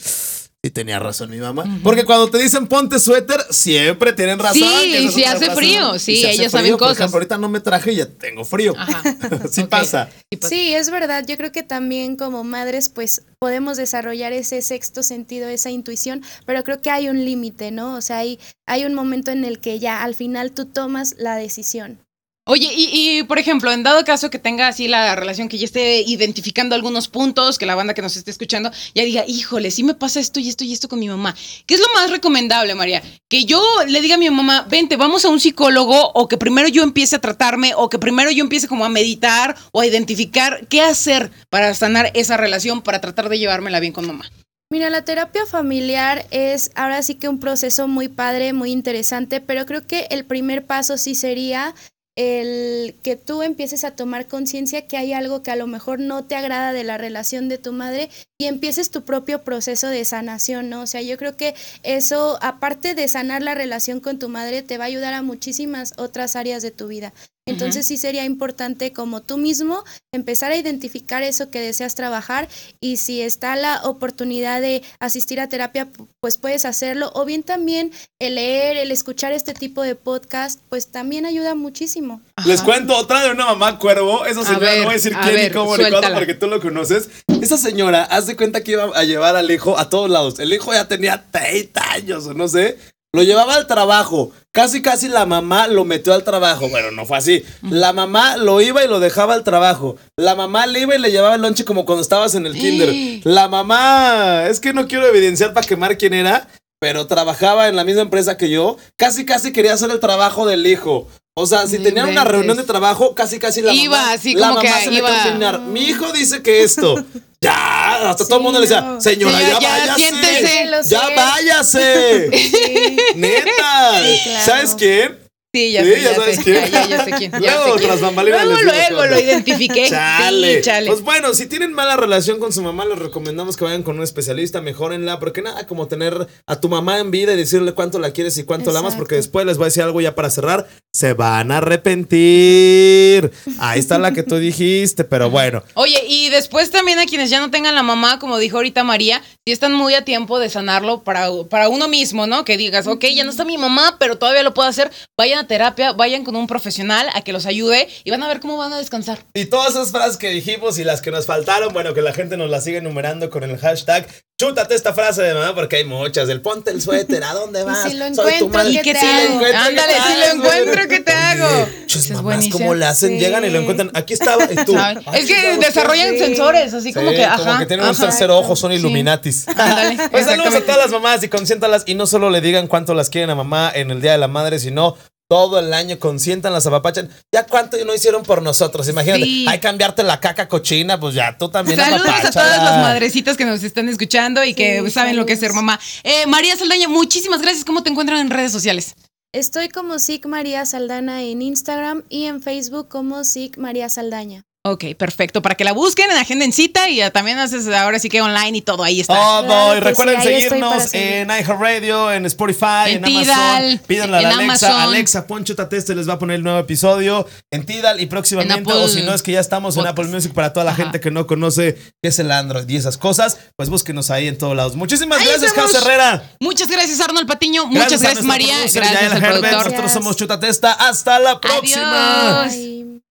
sí 0.67 0.71
tenía 0.71 0.99
razón 0.99 1.31
mi 1.31 1.39
mamá. 1.39 1.65
Porque 1.83 2.05
cuando 2.05 2.29
te 2.29 2.39
dicen 2.39 2.67
ponte 2.67 2.99
suéter, 2.99 3.41
siempre 3.51 4.13
tienen 4.13 4.39
razón. 4.39 4.69
Sí, 4.83 5.09
si 5.11 5.25
hace 5.25 5.51
frío, 5.55 5.95
Y 5.95 5.99
sí, 5.99 6.17
si 6.17 6.27
ellas 6.27 6.53
saben 6.53 6.77
cosas. 6.77 6.97
ejemplo, 6.97 7.19
ahorita 7.19 7.39
no 7.39 7.49
me 7.49 7.61
traje 7.61 7.93
y 7.93 7.97
ya 7.97 8.07
tengo 8.07 8.45
frío. 8.45 8.75
Ajá. 8.77 9.03
sí 9.51 9.65
pasa. 9.65 10.11
Y 10.31 10.39
Sí, 10.47 10.75
es 10.75 10.91
verdad. 10.91 11.25
Yo 11.27 11.37
creo 11.37 11.53
que 11.53 11.63
también 11.63 12.17
como 12.17 12.43
madres, 12.43 12.89
pues 12.89 13.23
podemos 13.39 13.77
desarrollar 13.77 14.33
ese 14.33 14.61
sexto 14.63 15.03
sentido, 15.03 15.49
esa 15.49 15.71
intuición, 15.71 16.23
pero 16.47 16.65
creo 16.65 16.83
que 16.83 16.91
hay 16.91 17.09
un 17.09 17.25
límite, 17.25 17.71
¿no? 17.71 17.95
O 17.95 18.01
sea, 18.01 18.19
hay, 18.19 18.39
hay 18.67 18.85
un 18.85 18.95
momento 18.95 19.31
en 19.31 19.45
el 19.45 19.61
que 19.61 19.79
ya 19.79 20.03
al 20.03 20.15
final 20.15 20.51
tú 20.51 20.67
tomas 20.67 21.15
la 21.19 21.37
decisión. 21.37 22.01
Oye, 22.49 22.73
y, 22.73 23.19
y, 23.19 23.23
por 23.25 23.41
ejemplo, 23.41 23.73
en 23.73 23.83
dado 23.83 24.05
caso 24.05 24.31
que 24.31 24.39
tenga 24.39 24.69
así 24.69 24.87
la 24.87 25.17
relación, 25.17 25.49
que 25.49 25.59
ya 25.59 25.65
esté 25.65 26.03
identificando 26.03 26.77
algunos 26.77 27.09
puntos, 27.09 27.59
que 27.59 27.67
la 27.67 27.75
banda 27.75 27.93
que 27.93 28.03
nos 28.03 28.17
esté 28.17 28.31
escuchando 28.31 28.71
ya 28.95 29.03
diga, 29.03 29.25
híjole, 29.27 29.73
sí 29.73 29.83
me 29.83 29.95
pasa 29.95 30.21
esto 30.21 30.39
y 30.39 30.49
esto 30.49 30.63
y 30.63 30.73
esto 30.73 30.89
con 30.89 31.01
mi 31.01 31.09
mamá. 31.09 31.35
¿Qué 31.67 31.75
es 31.75 31.81
lo 31.81 31.89
más 31.95 32.09
recomendable, 32.09 32.77
María? 32.77 33.03
Que 33.29 33.47
yo 33.47 33.61
le 33.89 34.01
diga 34.01 34.15
a 34.15 34.19
mi 34.19 34.31
mamá, 34.31 34.65
vente, 34.71 34.97
vamos 34.97 35.25
a 35.25 35.29
un 35.29 35.41
psicólogo, 35.41 36.13
o 36.15 36.29
que 36.29 36.39
primero 36.39 36.69
yo 36.69 36.85
empiece 36.85 37.17
a 37.17 37.21
tratarme, 37.21 37.73
o 37.75 37.89
que 37.89 37.99
primero 37.99 38.31
yo 38.31 38.45
empiece 38.45 38.69
como 38.69 38.85
a 38.85 38.89
meditar 38.89 39.57
o 39.73 39.81
a 39.81 39.87
identificar 39.87 40.69
qué 40.69 40.83
hacer 40.83 41.33
para 41.51 41.75
sanar 41.75 42.13
esa 42.15 42.37
relación, 42.37 42.81
para 42.81 43.01
tratar 43.01 43.29
de 43.29 43.41
llevármela 43.41 43.81
bien 43.81 43.93
con 43.93 44.07
mamá. 44.07 44.31
Mira, 44.71 44.89
la 44.89 45.05
terapia 45.05 45.47
familiar 45.47 46.27
es 46.31 46.71
ahora 46.77 47.03
sí 47.03 47.17
que 47.17 47.29
un 47.29 47.41
proceso 47.41 47.89
muy 47.89 48.07
padre, 48.07 48.53
muy 48.53 48.71
interesante, 48.71 49.41
pero 49.41 49.67
creo 49.67 49.85
que 49.85 50.07
el 50.11 50.25
primer 50.25 50.65
paso 50.65 50.97
sí 50.97 51.17
sería 51.17 51.75
el 52.17 52.97
que 53.03 53.15
tú 53.17 53.43
empieces 53.43 53.85
a 53.85 53.91
tomar 53.91 54.27
conciencia 54.27 54.87
que 54.87 54.97
hay 54.97 55.13
algo 55.13 55.43
que 55.43 55.51
a 55.51 55.57
lo 55.57 55.67
mejor 55.67 56.01
no 56.01 56.25
te 56.25 56.35
agrada 56.35 56.73
de 56.73 56.83
la 56.83 56.97
relación 56.97 57.49
de 57.49 57.59
tu 57.59 57.73
madre 57.73 58.09
y 58.39 58.47
empieces 58.47 58.91
tu 58.91 59.05
propio 59.05 59.45
proceso 59.45 59.89
de 59.89 60.05
sanación, 60.05 60.71
¿no? 60.71 60.83
O 60.83 60.87
sea, 60.87 61.03
yo 61.03 61.19
creo 61.19 61.37
que 61.37 61.55
eso, 61.83 62.39
aparte 62.41 62.95
de 62.95 63.07
sanar 63.09 63.43
la 63.43 63.55
relación 63.55 64.01
con 64.01 64.19
tu 64.19 64.31
madre, 64.31 64.63
te 64.63 64.79
va 64.79 64.85
a 64.85 64.89
ayudar 64.89 65.13
a 65.13 65.23
muchísimas 65.23 65.93
otras 65.99 66.37
áreas 66.37 66.63
de 66.63 66.71
tu 66.71 66.89
vida. 66.89 67.13
Entonces 67.49 67.87
sí 67.87 67.97
sería 67.97 68.25
importante 68.25 68.93
como 68.93 69.23
tú 69.23 69.39
mismo 69.39 69.85
empezar 70.13 70.51
a 70.51 70.57
identificar 70.57 71.23
eso 71.23 71.49
que 71.49 71.61
deseas 71.61 71.95
trabajar 71.95 72.49
y 72.81 72.97
si 72.97 73.23
está 73.23 73.55
la 73.55 73.83
oportunidad 73.85 74.61
de 74.61 74.83
asistir 74.99 75.39
a 75.39 75.49
terapia, 75.49 75.87
pu- 75.93 76.09
pues 76.21 76.39
puedes 76.39 76.65
hacerlo. 76.65 77.13
O 77.15 77.25
bien 77.25 77.45
también 77.45 77.93
el 78.21 78.35
leer, 78.35 78.77
el 78.77 78.91
escuchar 78.91 79.33
este 79.33 79.55
tipo 79.55 79.83
de 79.83 79.95
podcast, 79.95 80.61
pues 80.69 80.89
también 80.89 81.25
ayuda 81.25 81.55
muchísimo. 81.55 82.21
Les 82.45 82.63
cuento 82.63 82.97
otra 82.97 83.23
de 83.25 83.31
una 83.31 83.45
mamá 83.47 83.79
cuervo. 83.79 84.27
Esa 84.27 84.43
señora 84.45 84.67
ver, 84.71 84.79
no 84.79 84.85
voy 84.87 84.91
a 84.93 84.97
decir 84.97 85.15
a 85.15 85.21
quién 85.23 85.35
ver, 85.37 85.51
y 85.51 85.55
cómo 85.55 85.77
ni 85.77 85.85
cuándo 85.91 86.15
porque 86.15 86.35
tú 86.35 86.47
lo 86.49 86.61
conoces. 86.61 87.09
Esa 87.41 87.59
señora, 87.59 88.03
haz 88.05 88.27
de 88.27 88.35
cuenta 88.37 88.65
que 88.65 88.73
iba 88.73 88.85
a 88.93 89.05
llevar 89.05 89.37
al 89.37 89.49
hijo 89.51 89.79
a 89.79 89.89
todos 89.89 90.11
lados. 90.11 90.41
El 90.41 90.53
hijo 90.53 90.73
ya 90.73 90.89
tenía 90.89 91.25
30 91.31 91.93
años 91.93 92.27
o 92.27 92.35
no 92.35 92.49
sé. 92.49 92.77
Lo 93.13 93.23
llevaba 93.23 93.55
al 93.55 93.67
trabajo. 93.67 94.33
Casi, 94.57 94.81
casi 94.81 95.09
la 95.09 95.27
mamá 95.27 95.67
lo 95.67 95.85
metió 95.85 96.15
al 96.15 96.25
trabajo. 96.25 96.71
Bueno, 96.71 96.91
no 96.91 97.05
fue 97.05 97.19
así. 97.19 97.45
La 97.61 97.93
mamá 97.93 98.39
lo 98.39 98.63
iba 98.63 98.83
y 98.83 98.89
lo 98.89 99.01
dejaba 99.01 99.35
al 99.35 99.45
trabajo. 99.45 99.97
La 100.17 100.35
mamá 100.35 100.67
le 100.67 100.81
iba 100.81 100.95
y 100.95 100.99
le 100.99 101.11
llevaba 101.11 101.35
el 101.35 101.43
lonche 101.43 101.67
como 101.67 101.85
cuando 101.85 102.01
estabas 102.01 102.35
en 102.35 102.47
el 102.47 102.55
kinder. 102.55 103.21
La 103.25 103.49
mamá, 103.49 104.47
es 104.49 104.59
que 104.59 104.73
no 104.73 104.89
quiero 104.89 105.07
evidenciar 105.07 105.53
para 105.53 105.67
quemar 105.67 105.99
quién 105.99 106.15
era, 106.15 106.49
pero 106.81 107.07
trabajaba 107.07 107.69
en 107.69 107.77
la 107.77 107.85
misma 107.85 108.01
empresa 108.01 108.39
que 108.39 108.49
yo. 108.49 108.79
Casi, 108.97 109.27
casi 109.27 109.53
quería 109.53 109.75
hacer 109.75 109.91
el 109.91 110.01
trabajo 110.01 110.47
del 110.47 110.67
hijo. 110.67 111.07
O 111.35 111.45
sea, 111.45 111.67
si 111.67 111.79
tenían 111.79 112.09
una 112.09 112.25
reunión 112.25 112.57
de 112.57 112.65
trabajo, 112.65 113.15
casi, 113.15 113.39
casi 113.39 113.61
la 113.61 113.75
Iba 113.75 113.99
mamá, 113.99 114.13
así 114.15 114.35
la 114.35 114.49
como 114.49 114.61
que 114.63 114.69
mamá 114.71 114.81
se 114.81 114.91
metió 114.91 115.37
iba-. 115.37 115.59
Mi 115.59 115.81
hijo 115.83 116.11
dice 116.13 116.41
que 116.41 116.63
esto. 116.63 117.05
Ya, 117.47 118.11
hasta 118.11 118.25
todo 118.25 118.37
el 118.39 118.43
mundo 118.43 118.59
le 118.61 118.67
decía, 118.67 118.97
señora, 119.01 119.39
Sí, 119.39 119.45
ya, 119.45 119.59
ya, 119.61 119.69
váyase. 119.69 120.01
siéntese. 120.01 120.71
Ya 120.91 121.01
sé. 121.01 121.15
váyase. 121.17 122.31
Sí. 122.33 122.97
Neta. 123.15 124.03
Sí, 124.03 124.21
claro. 124.25 124.45
¿Sabes 124.45 124.75
quién? 124.77 125.19
Sí, 125.55 125.73
ya 125.73 125.83
Sí, 125.85 125.91
sé, 125.91 126.03
ya 126.03 126.11
ya, 126.11 126.15
sabes 126.17 126.37
sé. 126.37 126.43
quién. 126.43 126.71
Ya, 126.71 127.05
sé 127.05 127.11
quién. 127.13 127.33
Luego, 127.41 127.77
tras 127.77 128.01
bambalinas 128.03 128.45
Luego, 128.45 128.63
luego 128.63 129.07
lo 129.07 129.19
identifiqué. 129.19 129.89
Chale. 129.89 130.57
Sí, 130.57 130.61
chale. 130.63 130.87
Pues 130.89 131.01
bueno, 131.01 131.33
si 131.33 131.47
tienen 131.47 131.73
mala 131.73 131.97
relación 131.97 132.39
con 132.39 132.53
su 132.53 132.61
mamá, 132.63 132.85
les 132.85 132.99
recomendamos 132.99 133.57
que 133.57 133.65
vayan 133.65 133.83
con 133.83 133.97
un 133.97 134.03
especialista, 134.05 134.61
mejórenla, 134.61 135.19
porque 135.19 135.41
nada 135.41 135.67
como 135.67 135.89
tener 135.89 136.27
a 136.47 136.61
tu 136.61 136.69
mamá 136.69 136.99
en 136.99 137.11
vida 137.11 137.33
y 137.33 137.37
decirle 137.39 137.73
cuánto 137.73 137.99
la 137.99 138.11
quieres 138.11 138.37
y 138.37 138.45
cuánto 138.45 138.71
la 138.71 138.81
amas, 138.81 138.97
porque 138.97 139.15
después 139.15 139.47
les 139.47 139.57
voy 139.57 139.65
a 139.65 139.69
decir 139.69 139.83
algo 139.83 140.03
ya 140.03 140.15
para 140.15 140.29
cerrar, 140.29 140.67
se 140.97 141.13
van 141.13 141.53
a 141.53 141.59
arrepentir. 141.59 143.31
Ahí 143.59 143.79
está 143.79 143.99
la 143.99 144.13
que 144.13 144.23
tú 144.23 144.37
dijiste, 144.39 145.05
pero 145.05 145.29
bueno. 145.29 145.63
Oye, 145.75 146.03
y 146.09 146.31
después 146.31 146.71
también 146.71 146.99
a 146.99 147.05
quienes 147.05 147.29
ya 147.29 147.39
no 147.39 147.51
tengan 147.51 147.75
la 147.75 147.83
mamá, 147.83 148.19
como 148.19 148.39
dijo 148.39 148.57
ahorita 148.57 148.83
María, 148.83 149.23
si 149.47 149.53
están 149.53 149.75
muy 149.75 149.93
a 149.93 150.07
tiempo 150.07 150.39
de 150.39 150.49
sanarlo 150.49 151.05
para, 151.05 151.29
para 151.51 151.69
uno 151.69 151.87
mismo, 151.87 152.27
¿no? 152.27 152.47
Que 152.47 152.57
digas, 152.57 152.87
ok, 152.87 153.05
ya 153.15 153.25
no 153.25 153.31
está 153.31 153.45
mi 153.45 153.59
mamá, 153.59 153.97
pero 154.01 154.17
todavía 154.17 154.43
lo 154.43 154.55
puedo 154.55 154.71
hacer. 154.71 154.91
Vayan 155.19 155.39
a 155.39 155.47
terapia, 155.47 155.93
vayan 155.93 156.25
con 156.25 156.35
un 156.35 156.47
profesional 156.47 157.09
a 157.13 157.21
que 157.21 157.35
los 157.35 157.45
ayude 157.45 157.89
y 158.03 158.11
van 158.11 158.23
a 158.23 158.29
ver 158.29 158.41
cómo 158.41 158.57
van 158.57 158.73
a 158.73 158.79
descansar. 158.79 159.19
Y 159.35 159.45
todas 159.45 159.73
esas 159.73 159.91
frases 159.91 160.17
que 160.17 160.31
dijimos 160.31 160.79
y 160.79 160.85
las 160.85 161.03
que 161.03 161.11
nos 161.11 161.27
faltaron, 161.27 161.75
bueno, 161.75 161.93
que 161.93 162.01
la 162.01 162.15
gente 162.15 162.39
nos 162.39 162.49
las 162.49 162.65
sigue 162.65 162.79
enumerando 162.79 163.29
con 163.29 163.45
el 163.45 163.59
hashtag. 163.59 164.09
Chútate 164.39 164.75
esta 164.75 164.93
frase 164.93 165.23
de 165.23 165.33
mamá 165.33 165.55
porque 165.55 165.77
hay 165.77 165.87
muchas. 165.87 166.29
El 166.29 166.43
ponte 166.43 166.71
el 166.71 166.83
suéter, 166.83 167.25
¿a 167.25 167.33
dónde 167.33 167.63
vas? 167.65 167.85
si 167.91 167.95
lo 167.97 168.05
Soy 168.15 168.15
tu 168.39 168.45
encuentro, 168.45 168.49
madre. 168.49 168.73
¿qué 168.73 168.83
¿Qué 168.83 168.93
te 168.93 169.01
te 169.01 169.01
Si 169.01 169.07
lo 169.07 169.17
hago? 169.17 169.33
encuentro, 169.33 169.49
¿qué 169.63 169.69
Ándale, 169.69 169.93
te 169.95 170.01
si 170.03 170.19
lo 170.19 170.27
encuentro, 170.45 170.89
¿qué 170.89 171.01
te 171.01 171.13
hago? 171.13 171.69
es 171.87 172.11
mamás. 172.11 172.47
¿cómo 172.53 172.75
le 172.75 172.85
hacen? 172.85 173.09
Sí. 173.13 173.19
Llegan 173.19 173.45
y 173.47 173.49
lo 173.51 173.61
encuentran. 173.61 173.91
Aquí 173.95 174.13
estaba. 174.13 174.45
Y 174.53 174.57
tú. 174.67 174.77
Es 175.15 175.25
que 175.27 175.57
desarrollan 175.57 176.11
sí. 176.11 176.19
sensores, 176.19 176.75
así 176.75 176.93
como 176.93 177.11
que, 177.13 177.25
ajá. 177.25 177.39
como 177.39 177.59
que 177.61 177.65
tienen 177.67 177.87
un 177.87 177.97
tercer 177.97 178.31
ojo, 178.31 178.55
son 178.57 178.73
Sí. 178.73 178.77
Illuminatis. 178.77 179.49
Ándale, 179.57 179.97
Pues 180.11 180.27
saludos 180.27 180.55
a 180.55 180.61
todas 180.61 180.77
las 180.77 180.91
mamás 180.91 181.23
y 181.23 181.29
consiéntalas 181.29 181.85
y 181.87 181.95
no 181.95 182.07
solo 182.07 182.29
le 182.29 182.43
digan 182.43 182.67
cuánto 182.67 182.93
las 182.93 183.09
quieren 183.09 183.31
a 183.31 183.35
mamá 183.35 183.73
en 183.75 183.91
el 183.91 184.03
Día 184.03 184.13
de 184.13 184.19
la 184.19 184.29
Madre, 184.29 184.59
sino 184.59 184.99
todo 185.29 185.59
el 185.59 185.73
año 185.73 185.99
consiéntanlas, 185.99 186.67
apapachan. 186.67 187.11
Ya 187.33 187.45
cuánto 187.47 187.77
no 187.85 187.95
hicieron 187.95 188.23
por 188.23 188.43
nosotros, 188.43 188.89
imagínate. 188.89 189.25
Sí. 189.25 189.47
Hay 189.49 189.59
cambiarte 189.59 190.03
la 190.03 190.21
caca 190.21 190.49
cochina, 190.49 190.99
pues 191.01 191.15
ya 191.15 191.37
tú 191.37 191.49
también 191.49 191.79
Saludos 191.79 192.07
a 192.07 192.11
apapáchala. 192.11 192.33
todas 192.47 192.63
las 192.63 192.83
madrecitas 192.83 193.37
que 193.37 193.45
nos 193.45 193.63
están 193.63 193.89
escuchando 193.89 194.45
y 194.45 194.55
que 194.55 194.83
Sí, 194.85 194.91
saben 194.91 195.17
lo 195.17 195.27
que 195.27 195.33
es 195.35 195.41
ser 195.41 195.53
mamá. 195.53 195.81
Eh, 196.05 196.27
María 196.27 196.57
Saldaña, 196.57 196.89
muchísimas 196.89 197.43
gracias. 197.43 197.65
¿Cómo 197.65 197.83
te 197.83 197.91
encuentran 197.91 198.21
en 198.21 198.31
redes 198.31 198.53
sociales? 198.53 198.95
Estoy 199.33 199.69
como 199.69 199.99
SIC 199.99 200.25
María 200.27 200.65
Saldana 200.65 201.23
en 201.23 201.43
Instagram 201.43 202.05
y 202.09 202.25
en 202.25 202.41
Facebook 202.41 202.89
como 202.89 203.23
SIC 203.25 203.59
María 203.59 203.89
Saldaña. 203.89 204.45
Ok, 204.69 204.97
perfecto. 204.99 205.43
Para 205.43 205.55
que 205.55 205.63
la 205.63 205.73
busquen, 205.73 206.11
agenden 206.11 206.53
cita 206.53 206.89
y 206.89 206.97
ya 206.97 207.13
también 207.13 207.39
haces 207.39 207.69
ahora 207.69 208.01
sí 208.01 208.09
que 208.09 208.21
online 208.21 208.59
y 208.59 208.63
todo 208.63 208.83
ahí 208.83 209.01
está. 209.01 209.15
Todo. 209.15 209.47
Claro 209.47 209.77
y 209.77 209.81
recuerden 209.81 210.21
sí, 210.21 210.27
seguirnos 210.27 210.93
en 210.93 211.29
iHeartRadio, 211.29 212.13
en 212.13 212.27
Spotify, 212.27 212.87
En 212.87 212.97
en, 212.97 213.05
Tidal, 213.05 213.31
Amazon. 213.31 213.81
Pídanle 213.87 214.17
a 214.17 214.23
la 214.23 214.29
en 214.33 214.35
Alexa. 214.41 214.67
Amazon. 214.67 214.89
Alexa, 214.89 215.27
Poncho 215.29 215.55
Tateste 215.55 215.95
les 215.95 216.09
va 216.09 216.15
a 216.15 216.19
poner 216.19 216.37
el 216.37 216.43
nuevo 216.43 216.59
episodio 216.59 217.29
en 217.53 217.65
Tidal 217.65 218.01
y 218.01 218.07
próximamente. 218.07 218.55
En 218.55 218.61
Apple 218.69 218.75
o 218.75 218.89
si 218.89 219.03
no, 219.03 219.15
es 219.15 219.23
que 219.23 219.31
ya 219.33 219.41
estamos 219.41 219.77
en. 219.77 219.87
Apple 219.87 220.07
Music 220.07 220.33
para 220.33 220.53
toda 220.53 220.65
la 220.65 220.73
Ajá. 220.73 220.83
gente 220.83 220.99
que 220.99 221.13
no 221.13 221.29
conoce 221.29 221.77
qué 222.03 222.09
es 222.09 222.19
el 222.19 222.33
Android 222.33 222.69
y 222.69 222.75
esas 222.75 222.99
cosas. 222.99 223.39
Pues 223.57 223.69
búsquenos 223.69 224.11
ahí 224.11 224.27
en 224.27 224.37
todos 224.37 224.57
lados. 224.57 224.75
Muchísimas 224.75 225.21
Ahí 225.21 225.29
gracias. 225.29 225.53
Carlos 225.53 225.75
Herrera. 225.77 226.33
Muchas 226.41 226.67
gracias, 226.67 227.01
Arnold 227.01 227.29
Patiño. 227.29 227.67
Muchas 227.67 228.03
gracias, 228.03 228.25
María. 228.25 228.57
Gracias 228.59 229.13
al 229.13 229.21
productor. 229.21 229.65
Nosotros 229.67 229.93
somos 229.93 230.17
Chutatesta. 230.17 230.73
Hasta 230.73 231.21
la 231.21 231.41
próxima. 231.41 232.43
Adiós. 232.43 232.57
Bye. 232.57 233.06